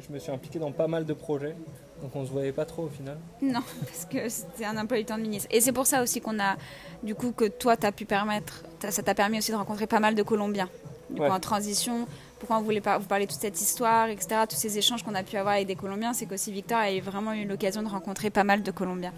je 0.08 0.14
me 0.14 0.20
suis 0.20 0.32
impliqué 0.32 0.60
dans 0.60 0.72
pas 0.72 0.88
mal 0.88 1.06
de 1.06 1.14
projets. 1.14 1.56
Donc 2.02 2.16
on 2.16 2.26
se 2.26 2.32
voyait 2.32 2.52
pas 2.52 2.66
trop 2.66 2.84
au 2.84 2.90
final. 2.90 3.18
Non, 3.42 3.62
parce 3.82 4.06
que 4.06 4.30
c'était 4.30 4.66
un 4.66 4.78
emploi 4.78 4.98
du 4.98 5.06
temps 5.06 5.18
de 5.18 5.24
ministre. 5.24 5.50
Et 5.52 5.62
c'est 5.62 5.74
pour 5.74 5.86
ça 5.86 6.02
aussi 6.02 6.22
qu'on 6.22 6.40
a, 6.40 6.56
du 7.04 7.16
coup, 7.16 7.32
que 7.32 7.46
toi, 7.46 7.76
as 7.82 7.92
pu 7.92 8.06
permettre, 8.06 8.64
ça 8.90 9.04
t'a 9.04 9.16
permis 9.16 9.40
aussi 9.40 9.52
de 9.52 9.58
rencontrer 9.58 9.88
pas 9.88 10.00
mal 10.00 10.16
de 10.16 10.24
Colombiens. 10.24 10.70
Du 11.10 11.20
coup, 11.20 11.24
en 11.24 11.40
transition, 11.40 12.08
pourquoi 12.38 12.58
on 12.60 12.62
voulait 12.62 12.80
vous 12.82 13.08
parler 13.08 13.26
de 13.26 13.32
toute 13.32 13.42
cette 13.42 13.60
histoire, 13.60 14.10
etc., 14.10 14.42
tous 14.48 14.56
ces 14.56 14.78
échanges 14.78 15.04
qu'on 15.04 15.16
a 15.16 15.24
pu 15.24 15.38
avoir 15.38 15.56
avec 15.56 15.68
des 15.68 15.76
Colombiens, 15.76 16.14
c'est 16.14 16.28
qu'aussi 16.28 16.52
Victor 16.52 16.78
a 16.78 17.00
vraiment 17.00 17.34
eu 17.34 17.46
l'occasion 17.46 17.82
de 17.82 17.90
rencontrer 17.90 18.30
pas 18.30 18.44
mal 18.44 18.62
de 18.62 18.72
Colombiens. 18.72 19.14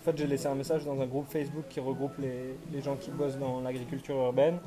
En 0.00 0.04
fait, 0.04 0.16
j'ai 0.16 0.26
laissé 0.26 0.46
un 0.46 0.54
message 0.54 0.84
dans 0.84 1.00
un 1.00 1.06
groupe 1.06 1.26
Facebook 1.30 1.64
qui 1.68 1.80
regroupe 1.80 2.12
les, 2.18 2.56
les 2.72 2.80
gens 2.80 2.96
qui 2.96 3.10
bossent 3.10 3.38
dans 3.38 3.60
l'agriculture 3.60 4.16
urbaine. 4.16 4.58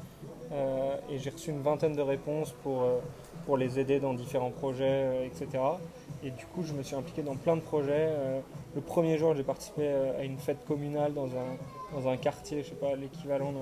Euh, 0.52 0.96
et 1.10 1.18
j'ai 1.18 1.30
reçu 1.30 1.50
une 1.50 1.62
vingtaine 1.62 1.96
de 1.96 2.02
réponses 2.02 2.54
pour... 2.64 2.84
Euh, 2.84 3.00
pour 3.46 3.58
les 3.58 3.80
aider 3.80 4.00
dans 4.00 4.14
différents 4.14 4.52
projets, 4.52 4.84
euh, 5.06 5.26
etc. 5.26 5.64
Et 6.24 6.32
du 6.32 6.46
coup, 6.48 6.64
je 6.64 6.74
me 6.74 6.84
suis 6.84 6.96
impliqué 6.96 7.22
dans 7.22 7.36
plein 7.36 7.56
de 7.56 7.62
projets. 7.62 8.10
Euh, 8.10 8.40
le 8.76 8.82
premier 8.82 9.18
jour, 9.18 9.36
j'ai 9.36 9.44
participé 9.44 9.84
euh, 9.84 10.20
à 10.20 10.24
une 10.24 10.38
fête 10.38 10.66
communale 10.66 11.14
dans 11.14 11.28
un, 11.28 11.58
dans 11.94 12.08
un 12.10 12.18
quartier, 12.18 12.64
je 12.64 12.70
sais 12.70 12.76
pas, 12.76 12.96
l'équivalent 12.96 13.54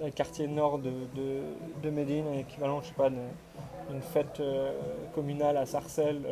d'un 0.00 0.10
quartier 0.10 0.46
nord 0.46 0.78
de, 0.78 0.90
de, 1.14 1.40
de 1.82 1.90
Médine, 1.90 2.24
l'équivalent, 2.32 2.80
je 2.80 2.88
sais 2.88 2.94
pas, 2.94 3.10
d'une 3.10 4.00
fête 4.00 4.40
communale 5.14 5.56
à 5.56 5.66
Sarcelles. 5.66 6.22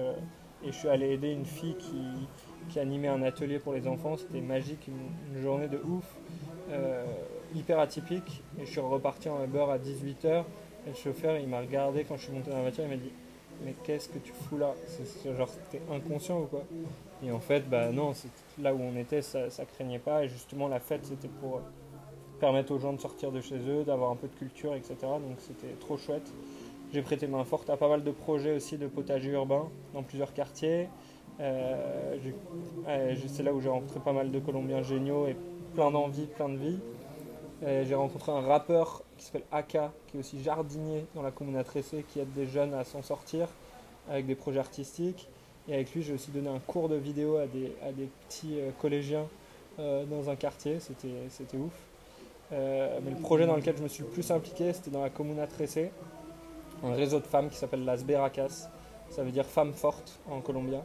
et 0.65 0.69
je 0.69 0.77
suis 0.77 0.89
allé 0.89 1.11
aider 1.11 1.33
une 1.33 1.45
fille 1.45 1.75
qui, 1.75 2.01
qui 2.69 2.79
animait 2.79 3.09
un 3.09 3.23
atelier 3.23 3.59
pour 3.59 3.73
les 3.73 3.89
enfants. 3.89 4.17
C'était 4.17 4.41
magique, 4.41 4.89
une, 4.89 5.43
journée 5.43 5.67
de 5.67 5.79
ouf, 5.79 6.05
hyper 7.55 7.81
atypique. 7.81 8.43
Et 8.61 8.65
je 8.65 8.71
suis 8.71 8.81
reparti 8.81 9.29
en 9.29 9.45
Uber 9.45 9.67
à 9.71 9.79
18h 9.79 10.45
le 10.87 10.95
chauffeur, 10.95 11.37
il 11.39 11.49
m'a 11.49 11.61
regardé 11.61 12.05
quand 12.05 12.17
je 12.17 12.25
suis 12.25 12.33
monté 12.33 12.51
dans 12.51 12.57
la 12.57 12.63
voiture, 12.63 12.85
il 12.85 12.91
m'a 12.91 12.97
dit 12.97 13.13
Mais 13.65 13.75
qu'est-ce 13.85 14.09
que 14.09 14.19
tu 14.19 14.33
fous 14.33 14.59
là? 14.59 14.75
C'est 14.87 15.37
genre, 15.37 15.49
t'es 15.71 15.81
inconscient 15.91 16.41
ou 16.41 16.47
quoi? 16.47 16.65
Et 17.25 17.31
en 17.31 17.41
fait, 17.41 17.69
bah 17.69 17.91
non, 17.91 18.13
là 18.61 18.75
où 18.75 18.81
on 18.81 18.97
était, 18.97 19.23
ça, 19.23 19.49
craignait 19.75 19.99
pas. 19.99 20.25
Et 20.25 20.29
justement, 20.29 20.69
la 20.69 20.81
fête, 20.81 21.05
c'était 21.05 21.29
pour 21.29 21.61
permettre 22.41 22.73
aux 22.73 22.79
gens 22.79 22.93
de 22.93 23.01
sortir 23.01 23.33
de 23.33 23.41
chez 23.41 23.59
eux, 23.69 23.85
d'avoir 23.85 24.11
un 24.11 24.17
peu 24.17 24.29
de 24.29 24.35
culture, 24.35 24.75
etc. 24.75 24.95
Donc 25.03 25.39
c'était 25.39 25.75
trop 25.81 25.97
chouette. 25.97 26.31
J'ai 26.93 27.03
prêté 27.03 27.27
main 27.27 27.45
forte 27.45 27.69
à 27.69 27.77
pas 27.77 27.89
mal 27.89 28.03
de 28.03 28.11
projets 28.11 28.57
aussi 28.57 28.79
de 28.79 28.87
potager 28.87 29.31
urbain 29.31 29.69
dans 29.93 30.03
plusieurs 30.03 30.33
quartiers. 30.33 30.89
Euh, 31.41 32.17
c'est 33.27 33.43
là 33.43 33.53
où 33.53 33.61
j'ai 33.61 33.69
rencontré 33.69 34.01
pas 34.01 34.13
mal 34.13 34.31
de 34.31 34.39
Colombiens 34.39 34.83
géniaux 34.83 35.27
et 35.27 35.37
plein 35.75 35.91
d'envie, 35.91 36.27
plein 36.27 36.49
de 36.49 36.57
vie. 36.57 36.79
J'ai 37.63 37.95
rencontré 37.95 38.31
un 38.31 38.41
rappeur 38.41 39.03
qui 39.17 39.25
s'appelle 39.25 39.43
Aka, 39.51 39.93
qui 40.07 40.17
est 40.17 40.21
aussi 40.21 40.43
jardinier 40.43 41.07
dans 41.15 41.23
la 41.23 41.33
commune 41.33 41.57
à 41.57 41.65
Tressé, 41.65 42.05
qui 42.09 42.21
aide 42.21 42.33
des 42.33 42.47
jeunes 42.47 42.73
à 42.73 42.85
s'en 42.85 43.03
sortir 43.03 43.49
avec 44.09 44.27
des 44.27 44.35
projets 44.35 44.61
artistiques. 44.61 45.29
Et 45.69 45.75
avec 45.75 45.93
lui, 45.95 46.03
j'ai 46.03 46.15
aussi 46.15 46.31
donné 46.31 46.49
un 46.49 46.61
cours 46.61 46.89
de 46.89 46.97
vidéo 46.97 47.37
à 47.37 47.47
des, 47.47 48.09
petits 48.29 48.59
euh, 48.59 48.71
collégiens 48.81 49.27
euh, 49.79 50.05
dans 50.07 50.31
un 50.31 50.37
quartier. 50.37 50.79
C'était 50.81 51.57
ouf. 51.57 51.73
Euh, 52.53 52.99
mais 53.05 53.11
le 53.11 53.19
projet 53.19 53.47
dans 53.47 53.57
lequel 53.57 53.77
je 53.77 53.83
me 53.83 53.89
suis 53.89 54.03
le 54.03 54.09
plus 54.09 54.31
impliqué, 54.31 54.73
c'était 54.73 54.91
dans 54.91 55.03
la 55.03 55.11
commune 55.11 55.39
à 55.39 55.47
Tressé, 55.47 55.91
un 56.83 56.95
réseau 56.95 57.21
de 57.21 57.27
femmes 57.27 57.51
qui 57.51 57.57
s'appelle 57.57 57.85
Las 57.85 58.05
Beracas. 58.05 58.71
Ça 59.11 59.23
veut 59.23 59.31
dire 59.31 59.45
femmes 59.45 59.75
fortes 59.75 60.19
en 60.31 60.41
colombien. 60.41 60.83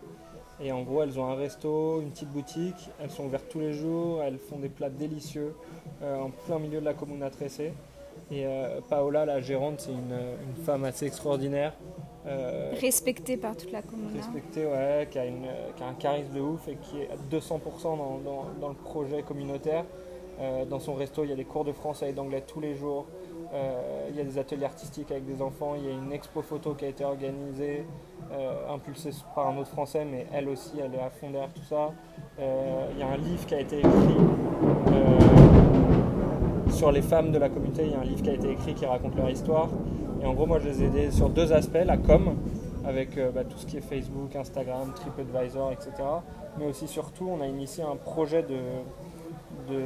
Et 0.61 0.71
en 0.71 0.83
gros, 0.83 1.03
elles 1.03 1.19
ont 1.19 1.25
un 1.25 1.35
resto, 1.35 2.01
une 2.01 2.11
petite 2.11 2.29
boutique, 2.29 2.89
elles 3.01 3.09
sont 3.09 3.25
ouvertes 3.25 3.49
tous 3.49 3.59
les 3.59 3.73
jours, 3.73 4.21
elles 4.21 4.37
font 4.37 4.59
des 4.59 4.69
plats 4.69 4.89
délicieux 4.89 5.55
en 6.01 6.29
plein 6.45 6.59
milieu 6.59 6.79
de 6.79 6.85
la 6.85 6.93
commune 6.93 7.23
à 7.23 7.29
Tressé. 7.29 7.73
Et 8.31 8.45
euh, 8.45 8.79
Paola, 8.89 9.25
la 9.25 9.41
gérante, 9.41 9.81
c'est 9.81 9.91
une, 9.91 10.63
femme 10.63 10.85
assez 10.85 11.05
extraordinaire. 11.05 11.73
Euh, 12.25 12.73
respectée 12.79 13.37
par 13.37 13.55
toute 13.55 13.71
la 13.71 13.81
commune. 13.81 14.15
Respectée, 14.15 14.65
ouais, 14.65 15.07
qui 15.11 15.19
a, 15.19 15.23
un 15.23 15.93
charisme 15.93 16.33
de 16.33 16.39
ouf 16.39 16.67
et 16.67 16.77
qui 16.81 17.01
est 17.01 17.09
à 17.09 17.15
200% 17.35 18.23
dans, 18.59 18.69
le 18.69 18.75
projet 18.75 19.23
communautaire. 19.23 19.85
Euh, 20.39 20.65
dans 20.65 20.79
son 20.79 20.95
resto, 20.95 21.23
il 21.23 21.29
y 21.29 21.33
a 21.33 21.35
des 21.35 21.45
cours 21.45 21.65
de 21.65 21.73
français 21.73 22.09
et 22.09 22.13
d'anglais 22.13 22.43
tous 22.45 22.59
les 22.59 22.75
jours. 22.75 23.05
il 24.09 24.15
y 24.15 24.21
a 24.21 24.23
des 24.23 24.37
ateliers 24.37 24.65
artistiques 24.65 25.11
avec 25.11 25.25
des 25.25 25.41
enfants. 25.41 25.75
Il 25.75 25.85
y 25.85 25.89
a 25.89 25.93
une 25.93 26.11
expo 26.11 26.41
photo 26.41 26.73
qui 26.73 26.85
a 26.85 26.87
été 26.87 27.03
organisée, 27.03 27.85
impulsée 28.69 29.11
par 29.35 29.47
un 29.47 29.57
autre 29.57 29.69
français, 29.69 30.05
mais 30.09 30.25
elle 30.33 30.49
aussi, 30.49 30.79
elle 30.79 30.93
est 30.95 31.01
à 31.01 31.09
fond 31.09 31.29
derrière 31.29 31.53
tout 31.53 31.63
ça. 31.63 31.91
il 32.39 32.99
y 32.99 33.03
a 33.03 33.07
un 33.07 33.17
livre 33.17 33.45
qui 33.45 33.55
a 33.55 33.59
été 33.59 33.79
écrit 33.79 34.17
sur 36.73 36.91
les 36.91 37.01
femmes 37.01 37.31
de 37.31 37.37
la 37.37 37.49
communauté, 37.49 37.83
il 37.85 37.91
y 37.91 37.95
a 37.95 37.99
un 37.99 38.03
livre 38.03 38.21
qui 38.21 38.29
a 38.29 38.33
été 38.33 38.51
écrit 38.51 38.73
qui 38.73 38.85
raconte 38.85 39.15
leur 39.15 39.29
histoire. 39.29 39.69
Et 40.21 40.25
en 40.25 40.33
gros, 40.33 40.45
moi, 40.45 40.59
je 40.59 40.69
les 40.69 40.83
ai 40.83 40.85
aidés 40.85 41.11
sur 41.11 41.29
deux 41.29 41.53
aspects, 41.53 41.83
la 41.85 41.97
com, 41.97 42.35
avec 42.85 43.17
euh, 43.17 43.31
bah, 43.31 43.43
tout 43.43 43.57
ce 43.57 43.65
qui 43.65 43.77
est 43.77 43.81
Facebook, 43.81 44.35
Instagram, 44.35 44.93
TripAdvisor, 44.95 45.71
etc. 45.71 45.91
Mais 46.57 46.65
aussi, 46.65 46.87
surtout, 46.87 47.29
on 47.29 47.41
a 47.41 47.47
initié 47.47 47.83
un 47.83 47.95
projet 47.95 48.43
de, 48.43 48.57
de 49.71 49.81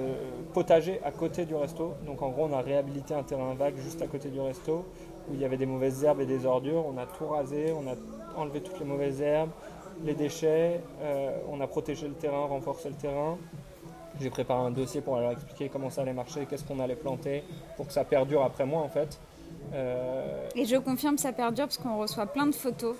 potager 0.53 1.01
à 1.03 1.11
côté 1.11 1.45
du 1.45 1.55
resto. 1.55 1.93
Donc, 2.05 2.21
en 2.21 2.29
gros, 2.29 2.47
on 2.49 2.53
a 2.53 2.61
réhabilité 2.61 3.13
un 3.13 3.23
terrain 3.23 3.53
vague 3.53 3.77
juste 3.77 4.01
à 4.01 4.07
côté 4.07 4.29
du 4.29 4.39
resto, 4.39 4.85
où 5.29 5.33
il 5.33 5.41
y 5.41 5.45
avait 5.45 5.57
des 5.57 5.65
mauvaises 5.65 6.03
herbes 6.03 6.21
et 6.21 6.25
des 6.25 6.45
ordures. 6.45 6.85
On 6.87 6.97
a 6.97 7.05
tout 7.05 7.27
rasé, 7.27 7.73
on 7.73 7.87
a 7.87 7.95
enlevé 8.37 8.61
toutes 8.61 8.79
les 8.79 8.85
mauvaises 8.85 9.21
herbes, 9.21 9.49
les 10.03 10.13
déchets, 10.13 10.81
euh, 11.01 11.37
on 11.49 11.59
a 11.61 11.67
protégé 11.67 12.07
le 12.07 12.13
terrain, 12.13 12.45
renforcé 12.45 12.89
le 12.89 12.95
terrain. 12.95 13.37
J'ai 14.19 14.29
préparé 14.29 14.61
un 14.61 14.71
dossier 14.71 15.01
pour 15.01 15.17
leur 15.17 15.31
expliquer 15.31 15.69
comment 15.69 15.89
ça 15.89 16.01
allait 16.01 16.13
marcher, 16.13 16.45
qu'est-ce 16.49 16.63
qu'on 16.63 16.79
allait 16.79 16.95
planter, 16.95 17.43
pour 17.75 17.87
que 17.87 17.93
ça 17.93 18.03
perdure 18.03 18.43
après 18.43 18.65
moi 18.65 18.81
en 18.81 18.89
fait. 18.89 19.19
Euh, 19.73 20.47
Et 20.55 20.65
je 20.65 20.75
confirme 20.77 21.15
que 21.15 21.21
ça 21.21 21.33
perdure 21.33 21.65
parce 21.65 21.77
qu'on 21.77 21.97
reçoit 21.97 22.25
plein 22.25 22.47
de 22.47 22.55
photos 22.55 22.95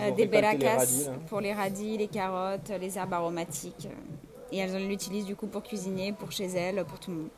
euh, 0.00 0.10
des 0.12 0.26
beracas 0.26 0.84
pour 1.28 1.40
les 1.40 1.52
radis, 1.52 1.96
les 1.98 2.08
carottes, 2.08 2.70
les 2.80 2.96
herbes 2.98 3.12
aromatiques. 3.12 3.88
et 4.52 4.58
elles 4.58 4.86
l'utilisent 4.88 5.26
du 5.26 5.36
coup 5.36 5.46
pour 5.46 5.62
cuisiner, 5.62 6.12
pour 6.12 6.32
chez 6.32 6.46
elles, 6.46 6.84
pour 6.84 6.98
tout 6.98 7.10
le 7.10 7.16
monde. 7.18 7.28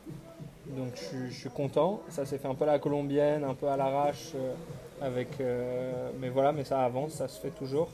Donc 0.77 0.91
je, 0.95 1.03
suis- 1.03 1.29
je 1.31 1.39
suis 1.41 1.49
content. 1.49 2.01
Ça 2.09 2.25
s'est 2.25 2.37
fait 2.37 2.47
un 2.47 2.53
peu 2.55 2.63
à 2.63 2.67
la 2.67 2.79
colombienne, 2.79 3.43
un 3.43 3.55
peu 3.55 3.67
à 3.67 3.75
l'arrache, 3.77 4.31
euh, 4.35 4.53
avec. 5.01 5.39
euh, 5.41 6.09
mais 6.19 6.29
voilà, 6.29 6.51
mais 6.51 6.63
ça 6.63 6.81
avance, 6.83 7.11
ça 7.13 7.27
se 7.27 7.39
fait 7.39 7.51
toujours. 7.51 7.89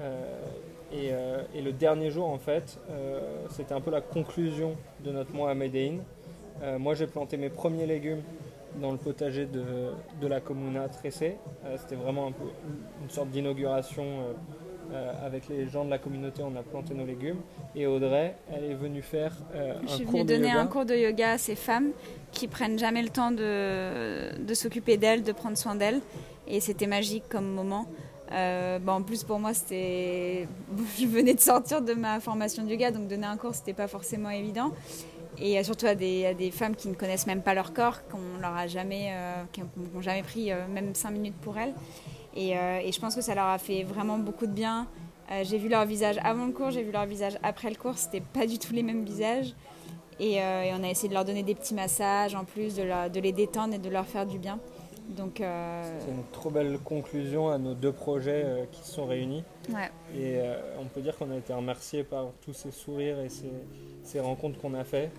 Euh, 0.00 0.12
et, 0.92 1.08
euh, 1.12 1.42
et 1.54 1.62
le 1.62 1.72
dernier 1.72 2.10
jour, 2.10 2.28
en 2.28 2.38
fait, 2.38 2.78
c'était 3.50 3.74
un 3.74 3.80
peu 3.80 3.90
la 3.90 4.00
conclusion 4.00 4.76
de 5.04 5.10
notre 5.10 5.32
mois 5.34 5.50
à. 5.50 6.02
Euh, 6.62 6.78
moi, 6.78 6.94
j'ai 6.94 7.06
planté 7.06 7.36
mes 7.36 7.50
premiers 7.50 7.86
légumes 7.86 8.22
dans 8.80 8.92
le 8.92 8.98
potager 8.98 9.46
de, 9.46 9.64
de 10.20 10.26
la 10.26 10.40
Comuna 10.40 10.88
Tressé. 10.88 11.36
Euh, 11.64 11.76
c'était 11.78 11.96
vraiment 11.96 12.26
un 12.28 12.32
peu 12.32 12.44
une 13.02 13.10
sorte 13.10 13.30
d'inauguration. 13.30 14.04
euh, 14.04 14.32
euh, 14.92 15.10
avec 15.26 15.48
les 15.48 15.66
gens 15.66 15.84
de 15.84 15.90
la 15.90 15.98
communauté, 15.98 16.42
on 16.44 16.54
a 16.54 16.62
planté 16.62 16.94
nos 16.94 17.04
légumes. 17.04 17.40
Et 17.74 17.88
Audrey, 17.88 18.36
elle 18.54 18.70
est 18.70 18.74
venue 18.74 19.02
faire 19.02 19.32
euh, 19.56 19.74
Je 19.82 19.92
un 19.92 19.96
suis 19.96 20.04
cours 20.04 20.20
venue 20.20 20.24
de 20.24 20.34
donner 20.34 20.48
yoga. 20.50 20.60
un 20.60 20.66
cours 20.68 20.84
de 20.84 20.94
yoga 20.94 21.32
à 21.32 21.38
ces 21.38 21.56
femmes 21.56 21.90
qui 22.30 22.46
prennent 22.46 22.78
jamais 22.78 23.02
le 23.02 23.08
temps 23.08 23.32
de, 23.32 24.38
de 24.40 24.54
s'occuper 24.54 24.96
d'elles, 24.96 25.24
de 25.24 25.32
prendre 25.32 25.56
soin 25.58 25.74
d'elles. 25.74 26.00
Et 26.46 26.60
c'était 26.60 26.86
magique 26.86 27.24
comme 27.28 27.46
moment. 27.46 27.86
Euh, 28.32 28.78
bah, 28.78 28.92
en 28.92 29.02
plus, 29.02 29.24
pour 29.24 29.38
moi, 29.38 29.54
c'était. 29.54 30.48
Je 30.98 31.06
venais 31.06 31.34
de 31.34 31.40
sortir 31.40 31.82
de 31.82 31.94
ma 31.94 32.20
formation 32.20 32.64
de 32.64 32.70
yoga, 32.70 32.90
donc 32.90 33.08
donner 33.08 33.26
un 33.26 33.36
cours, 33.36 33.54
c'était 33.54 33.74
pas 33.74 33.88
forcément 33.88 34.30
évident. 34.30 34.72
Et 35.38 35.58
euh, 35.58 35.62
surtout 35.62 35.86
à 35.86 35.94
des, 35.94 36.50
femmes 36.52 36.74
qui 36.74 36.88
ne 36.88 36.94
connaissent 36.94 37.26
même 37.26 37.42
pas 37.42 37.54
leur 37.54 37.72
corps, 37.72 38.06
qu'on 38.08 38.40
leur 38.40 38.56
a 38.56 38.66
jamais, 38.66 39.10
euh, 39.12 39.44
jamais 40.00 40.22
pris 40.22 40.50
euh, 40.50 40.66
même 40.68 40.94
cinq 40.94 41.10
minutes 41.10 41.36
pour 41.42 41.58
elles. 41.58 41.74
Et, 42.34 42.52
je 42.54 43.00
pense 43.00 43.14
que 43.14 43.22
ça 43.22 43.34
leur 43.34 43.46
a 43.46 43.58
fait 43.58 43.82
vraiment 43.82 44.18
beaucoup 44.18 44.46
de 44.46 44.52
bien. 44.52 44.86
J'ai 45.42 45.56
vu 45.58 45.68
leur 45.68 45.86
visage 45.86 46.18
avant 46.22 46.44
le 46.44 46.52
cours, 46.52 46.70
j'ai 46.70 46.82
vu 46.82 46.92
leur 46.92 47.06
visage 47.06 47.38
après 47.42 47.70
le 47.70 47.76
cours. 47.76 47.96
C'était 47.96 48.20
pas 48.20 48.46
du 48.46 48.58
tout 48.58 48.74
les 48.74 48.82
mêmes 48.82 49.04
visages. 49.04 49.54
Et, 50.20 50.38
on 50.38 50.84
a 50.84 50.88
essayé 50.90 51.08
de 51.08 51.14
leur 51.14 51.24
donner 51.24 51.42
des 51.42 51.54
petits 51.54 51.72
massages 51.72 52.34
en 52.34 52.44
plus, 52.44 52.74
de 52.74 53.20
les 53.20 53.32
détendre 53.32 53.72
et 53.72 53.78
de 53.78 53.88
leur 53.88 54.04
faire 54.04 54.26
du 54.26 54.38
bien. 54.38 54.58
Donc, 55.08 55.40
euh, 55.40 55.82
C'est 56.00 56.10
une 56.10 56.24
trop 56.32 56.50
belle 56.50 56.78
conclusion 56.78 57.48
à 57.48 57.58
nos 57.58 57.74
deux 57.74 57.92
projets 57.92 58.42
euh, 58.44 58.64
qui 58.70 58.82
se 58.82 58.92
sont 58.92 59.06
réunis. 59.06 59.44
ouais. 59.68 59.90
Et 60.14 60.38
euh, 60.38 60.56
on 60.80 60.86
peut 60.86 61.00
dire 61.00 61.16
qu'on 61.16 61.30
a 61.30 61.36
été 61.36 61.52
remerciés 61.52 62.02
par 62.02 62.32
tous 62.42 62.52
ces 62.52 62.70
sourires 62.70 63.20
et 63.20 63.28
ces, 63.28 63.50
ces 64.02 64.20
rencontres 64.20 64.58
qu'on 64.58 64.74
a 64.74 64.84
fait. 64.84 65.10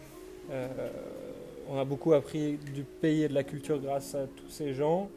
On 1.70 1.78
a 1.78 1.84
beaucoup 1.84 2.14
appris 2.14 2.58
du 2.74 2.84
pays 2.84 3.24
et 3.24 3.28
de 3.28 3.34
la 3.34 3.44
culture 3.44 3.80
grâce 3.80 4.16
à 4.16 4.26
tous 4.28 4.50
ces 4.50 4.74
gens. 4.74 5.10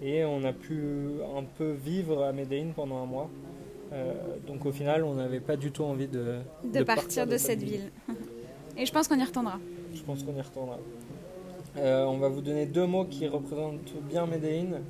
Et 0.00 0.24
on 0.24 0.42
a 0.44 0.54
pu 0.54 0.80
un 1.36 1.42
peu 1.42 1.72
vivre 1.72 2.24
à 2.24 2.32
Medellín 2.32 2.72
pendant 2.74 3.02
un 3.02 3.06
mois. 3.06 3.28
Donc 4.46 4.64
au 4.64 4.72
final, 4.72 5.04
on 5.04 5.14
n'avait 5.14 5.40
pas 5.40 5.56
du 5.56 5.72
tout 5.72 5.84
envie 5.84 6.08
de, 6.08 6.38
de, 6.64 6.82
partir 6.82 7.26
de, 7.26 7.36
cette 7.36 7.62
ville. 7.62 7.90
et 8.78 8.86
je 8.86 8.92
pense 8.92 9.08
qu'on 9.08 9.18
y 9.18 9.24
retournera. 9.24 9.58
Je 9.92 10.00
pense 10.00 10.22
qu'on 10.22 10.34
y 10.34 10.40
retournera. 10.40 10.78
Euh, 11.76 12.04
on 12.04 12.18
va 12.18 12.28
vous 12.28 12.40
donner 12.40 12.66
deux 12.66 12.86
mots 12.86 13.04
qui 13.04 13.26
représentent 13.28 13.94
bien 14.02 14.26
Medellín. 14.26 14.80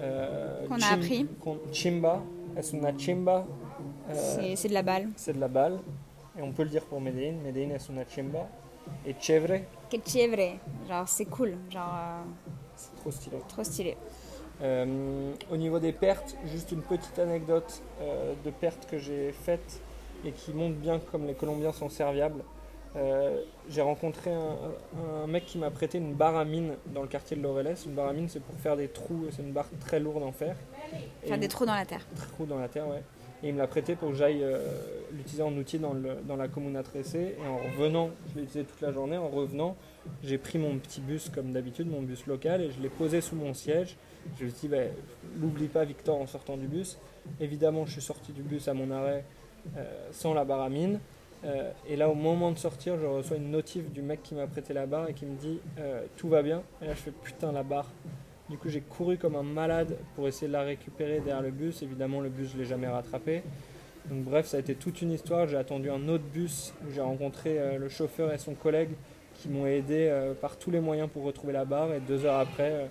Euh, 0.00 0.66
Qu'on 0.66 0.80
a 0.80 0.94
appris. 0.94 1.26
Chimba, 1.72 2.22
es 2.56 2.72
una 2.72 2.96
chimba? 2.96 3.46
Euh, 4.10 4.54
C'est- 4.56 4.68
de 4.68 4.74
la 4.74 4.82
balle. 4.82 5.08
c'est 5.16 5.34
de 5.34 5.40
la 5.40 5.48
balle. 5.48 5.78
Et 6.38 6.42
on 6.42 6.52
peut 6.52 6.62
le 6.62 6.70
dire 6.70 6.84
pour 6.84 7.00
Medellín. 7.00 7.40
Medellín 7.42 7.70
es 7.72 7.88
una 7.90 8.04
chimba? 8.06 8.48
Et 9.06 9.14
chévere, 9.20 9.60
Que 9.90 9.98
chévere. 10.04 10.58
Genre, 10.88 11.06
c'est 11.06 11.26
cool. 11.26 11.56
Genre, 11.70 12.24
c'est 12.74 12.94
trop 12.96 13.10
stylé. 13.10 13.36
trop 13.46 13.62
stylé. 13.64 13.96
Au 15.50 15.56
niveau 15.56 15.78
des 15.78 15.92
pertes, 15.92 16.36
juste 16.46 16.72
une 16.72 16.82
petite 16.82 17.18
anecdote 17.18 17.82
de 18.44 18.50
pertes 18.50 18.86
que 18.90 18.98
j'ai 18.98 19.32
faites 19.32 19.80
et 20.24 20.32
qui 20.32 20.52
montre 20.52 20.76
bien 20.76 20.98
comme 20.98 21.26
les 21.26 21.34
Colombiens 21.34 21.72
sont 21.72 21.88
serviables. 21.88 22.42
Euh, 22.96 23.40
j'ai 23.68 23.82
rencontré 23.82 24.32
un, 24.32 24.56
un 25.22 25.26
mec 25.28 25.46
qui 25.46 25.58
m'a 25.58 25.70
prêté 25.70 25.98
une 25.98 26.14
barre 26.14 26.36
à 26.36 26.44
mine 26.44 26.72
dans 26.92 27.02
le 27.02 27.08
quartier 27.08 27.36
de 27.36 27.42
Laureles. 27.42 27.76
Une 27.86 27.94
barre 27.94 28.08
à 28.08 28.12
mine, 28.12 28.28
c'est 28.28 28.42
pour 28.42 28.56
faire 28.56 28.76
des 28.76 28.88
trous, 28.88 29.26
c'est 29.30 29.42
une 29.42 29.52
barre 29.52 29.68
très 29.80 30.00
lourde 30.00 30.22
en 30.24 30.32
fer. 30.32 30.56
Faire 31.24 31.38
des 31.38 31.46
il- 31.46 31.48
trous 31.48 31.66
dans 31.66 31.74
la 31.74 31.86
terre. 31.86 32.04
trou 32.34 32.46
dans 32.46 32.58
la 32.58 32.68
terre, 32.68 32.88
ouais. 32.88 33.02
Et 33.42 33.48
il 33.48 33.54
me 33.54 33.58
l'a 33.58 33.68
prêté 33.68 33.94
pour 33.96 34.10
que 34.10 34.16
j'aille 34.16 34.42
euh, 34.42 34.58
l'utiliser 35.12 35.42
en 35.42 35.52
outil 35.56 35.78
dans, 35.78 35.94
le, 35.94 36.16
dans 36.28 36.36
la 36.36 36.48
Comuna 36.48 36.82
Tressé. 36.82 37.36
Et 37.42 37.46
en 37.48 37.56
revenant, 37.80 38.10
je 38.30 38.34
l'ai 38.38 38.42
utilisé 38.42 38.64
toute 38.64 38.80
la 38.82 38.92
journée. 38.92 39.16
En 39.16 39.28
revenant, 39.28 39.76
j'ai 40.22 40.36
pris 40.36 40.58
mon 40.58 40.76
petit 40.78 41.00
bus 41.00 41.30
comme 41.30 41.52
d'habitude, 41.52 41.88
mon 41.90 42.02
bus 42.02 42.26
local, 42.26 42.60
et 42.60 42.70
je 42.70 42.80
l'ai 42.82 42.90
posé 42.90 43.20
sous 43.22 43.36
mon 43.36 43.54
siège. 43.54 43.96
Je 44.38 44.44
me 44.44 44.50
suis 44.50 44.58
dit, 44.62 44.68
bah, 44.68 44.82
l'oublie 45.40 45.68
pas 45.68 45.84
Victor 45.84 46.20
en 46.20 46.26
sortant 46.26 46.58
du 46.58 46.66
bus. 46.66 46.98
Évidemment, 47.40 47.86
je 47.86 47.92
suis 47.92 48.02
sorti 48.02 48.32
du 48.32 48.42
bus 48.42 48.68
à 48.68 48.74
mon 48.74 48.90
arrêt 48.90 49.24
euh, 49.78 50.08
sans 50.12 50.34
la 50.34 50.44
barre 50.44 50.60
à 50.62 50.68
mine. 50.68 51.00
Euh, 51.44 51.70
et 51.88 51.96
là, 51.96 52.08
au 52.08 52.14
moment 52.14 52.50
de 52.50 52.58
sortir, 52.58 52.98
je 52.98 53.06
reçois 53.06 53.36
une 53.36 53.50
notif 53.50 53.90
du 53.90 54.02
mec 54.02 54.22
qui 54.22 54.34
m'a 54.34 54.46
prêté 54.46 54.74
la 54.74 54.86
barre 54.86 55.08
et 55.08 55.14
qui 55.14 55.24
me 55.24 55.36
dit 55.36 55.60
euh, 55.78 56.02
tout 56.16 56.28
va 56.28 56.42
bien. 56.42 56.62
Et 56.82 56.86
là, 56.86 56.94
je 56.94 57.00
fais 57.00 57.10
putain 57.10 57.52
la 57.52 57.62
barre. 57.62 57.88
Du 58.48 58.58
coup, 58.58 58.68
j'ai 58.68 58.80
couru 58.80 59.16
comme 59.16 59.36
un 59.36 59.42
malade 59.42 59.96
pour 60.14 60.26
essayer 60.26 60.48
de 60.48 60.52
la 60.52 60.62
récupérer 60.62 61.20
derrière 61.20 61.42
le 61.42 61.50
bus. 61.50 61.82
Évidemment, 61.82 62.20
le 62.20 62.28
bus, 62.28 62.50
je 62.52 62.58
l'ai 62.58 62.64
jamais 62.64 62.88
rattrapé. 62.88 63.42
Donc, 64.10 64.24
bref, 64.24 64.46
ça 64.46 64.56
a 64.56 64.60
été 64.60 64.74
toute 64.74 65.00
une 65.02 65.12
histoire. 65.12 65.46
J'ai 65.46 65.56
attendu 65.56 65.88
un 65.90 66.08
autre 66.08 66.24
bus 66.24 66.74
où 66.84 66.92
j'ai 66.92 67.00
rencontré 67.00 67.58
euh, 67.58 67.78
le 67.78 67.88
chauffeur 67.88 68.32
et 68.32 68.38
son 68.38 68.54
collègue 68.54 68.90
qui 69.34 69.48
m'ont 69.48 69.66
aidé 69.66 70.12
par 70.42 70.58
tous 70.58 70.70
les 70.70 70.80
moyens 70.80 71.08
pour 71.08 71.22
retrouver 71.22 71.54
la 71.54 71.64
barre. 71.64 71.94
Et 71.94 72.00
deux 72.00 72.26
heures 72.26 72.40
après, 72.40 72.90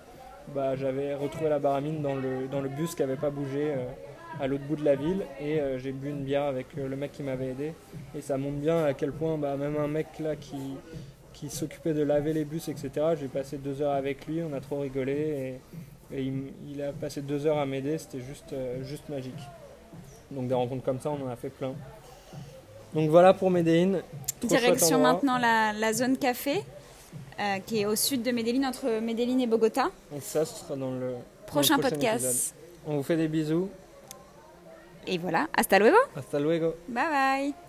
bah, 0.56 0.76
j'avais 0.76 1.14
retrouvé 1.14 1.48
la 1.48 1.60
barre 1.60 1.76
à 1.76 1.82
mine 1.82 2.02
dans 2.02 2.16
le, 2.16 2.48
dans 2.48 2.60
le 2.60 2.70
bus 2.70 2.96
qui 2.96 3.04
n'avait 3.04 3.18
pas 3.18 3.30
bougé 3.30 3.76
à 4.39 4.48
l'autre 4.48 4.63
bout 4.65 4.76
de 4.76 4.84
la 4.86 4.96
ville. 4.96 5.26
Et 5.39 5.60
euh, 5.60 5.78
j'ai 5.80 5.92
bu 5.92 6.10
une 6.10 6.24
bière 6.24 6.44
avec 6.44 6.68
euh, 6.78 6.88
le 6.88 6.96
mec 6.96 7.12
qui 7.12 7.24
m'avait 7.24 7.48
aidé. 7.50 7.74
Et 8.15 8.22
ça 8.22 8.38
montre 8.38 8.58
bien 8.58 8.84
à 8.86 8.94
quel 8.94 9.12
point 9.12 9.38
bah, 9.38 9.56
même 9.58 9.78
un 9.78 9.88
mec 9.88 10.08
là 10.20 10.36
qui, 10.36 10.76
qui 11.34 11.50
s'occupait 11.50 11.94
de 11.94 12.04
laver 12.04 12.34
les 12.34 12.46
bus, 12.46 12.68
etc. 12.68 12.89
J'ai 13.20 13.28
passé 13.28 13.58
deux 13.58 13.82
heures 13.82 13.94
avec 13.94 14.28
lui, 14.28 14.42
on 14.44 14.54
a 14.54 14.60
trop 14.60 14.80
rigolé 14.80 15.60
et, 16.12 16.18
et 16.20 16.34
il, 16.68 16.82
a 16.82 16.92
passé 16.92 17.22
deux 17.22 17.46
heures 17.46 17.58
à 17.58 17.65
m'aider, 17.65 17.98
c'était 17.98 18.22
juste, 18.22 18.54
euh, 18.54 18.84
juste 18.84 19.10
magique. 19.10 19.39
Donc 20.32 20.48
des 20.48 20.54
rencontres 20.54 20.84
comme 20.84 21.00
ça, 21.00 21.10
on 21.10 21.26
en 21.26 21.30
a 21.30 21.36
fait 21.36 21.50
plein. 21.50 21.74
Donc 22.94 23.10
voilà 23.10 23.34
pour 23.34 23.52
chouette 23.52 24.04
Direction 24.42 25.00
maintenant 25.00 25.38
la, 25.38 25.74
la 25.74 25.94
zone 25.94 26.18
café, 26.18 26.63
qui 27.65 27.82
est 27.82 27.86
au 27.86 27.96
sud 27.96 28.24
de 28.24 28.32
Medellín, 28.32 28.65
entre 28.65 29.00
Medellín 29.00 29.39
et 29.39 29.48
Bogota. 29.48 29.89
Donc 30.12 30.22
ça, 30.22 30.46
ce 30.46 30.60
sera 30.60 30.76
dans 30.76 30.92
le 30.92 31.00
dans 31.00 31.08
le 31.08 31.15
Prochain 31.46 31.78
épisode. 31.78 31.92
podcast. 31.92 32.56
On 32.86 32.98
vous 32.98 33.04
fait 33.04 33.18
des 33.18 33.28
bisous. 33.28 33.70
Et 35.06 35.18
voilà, 35.20 35.50
hasta 35.54 35.80
luego. 35.80 35.98
Hasta 36.16 36.40
luego. 36.40 36.76
Bye 36.88 37.08
bye. 37.10 37.69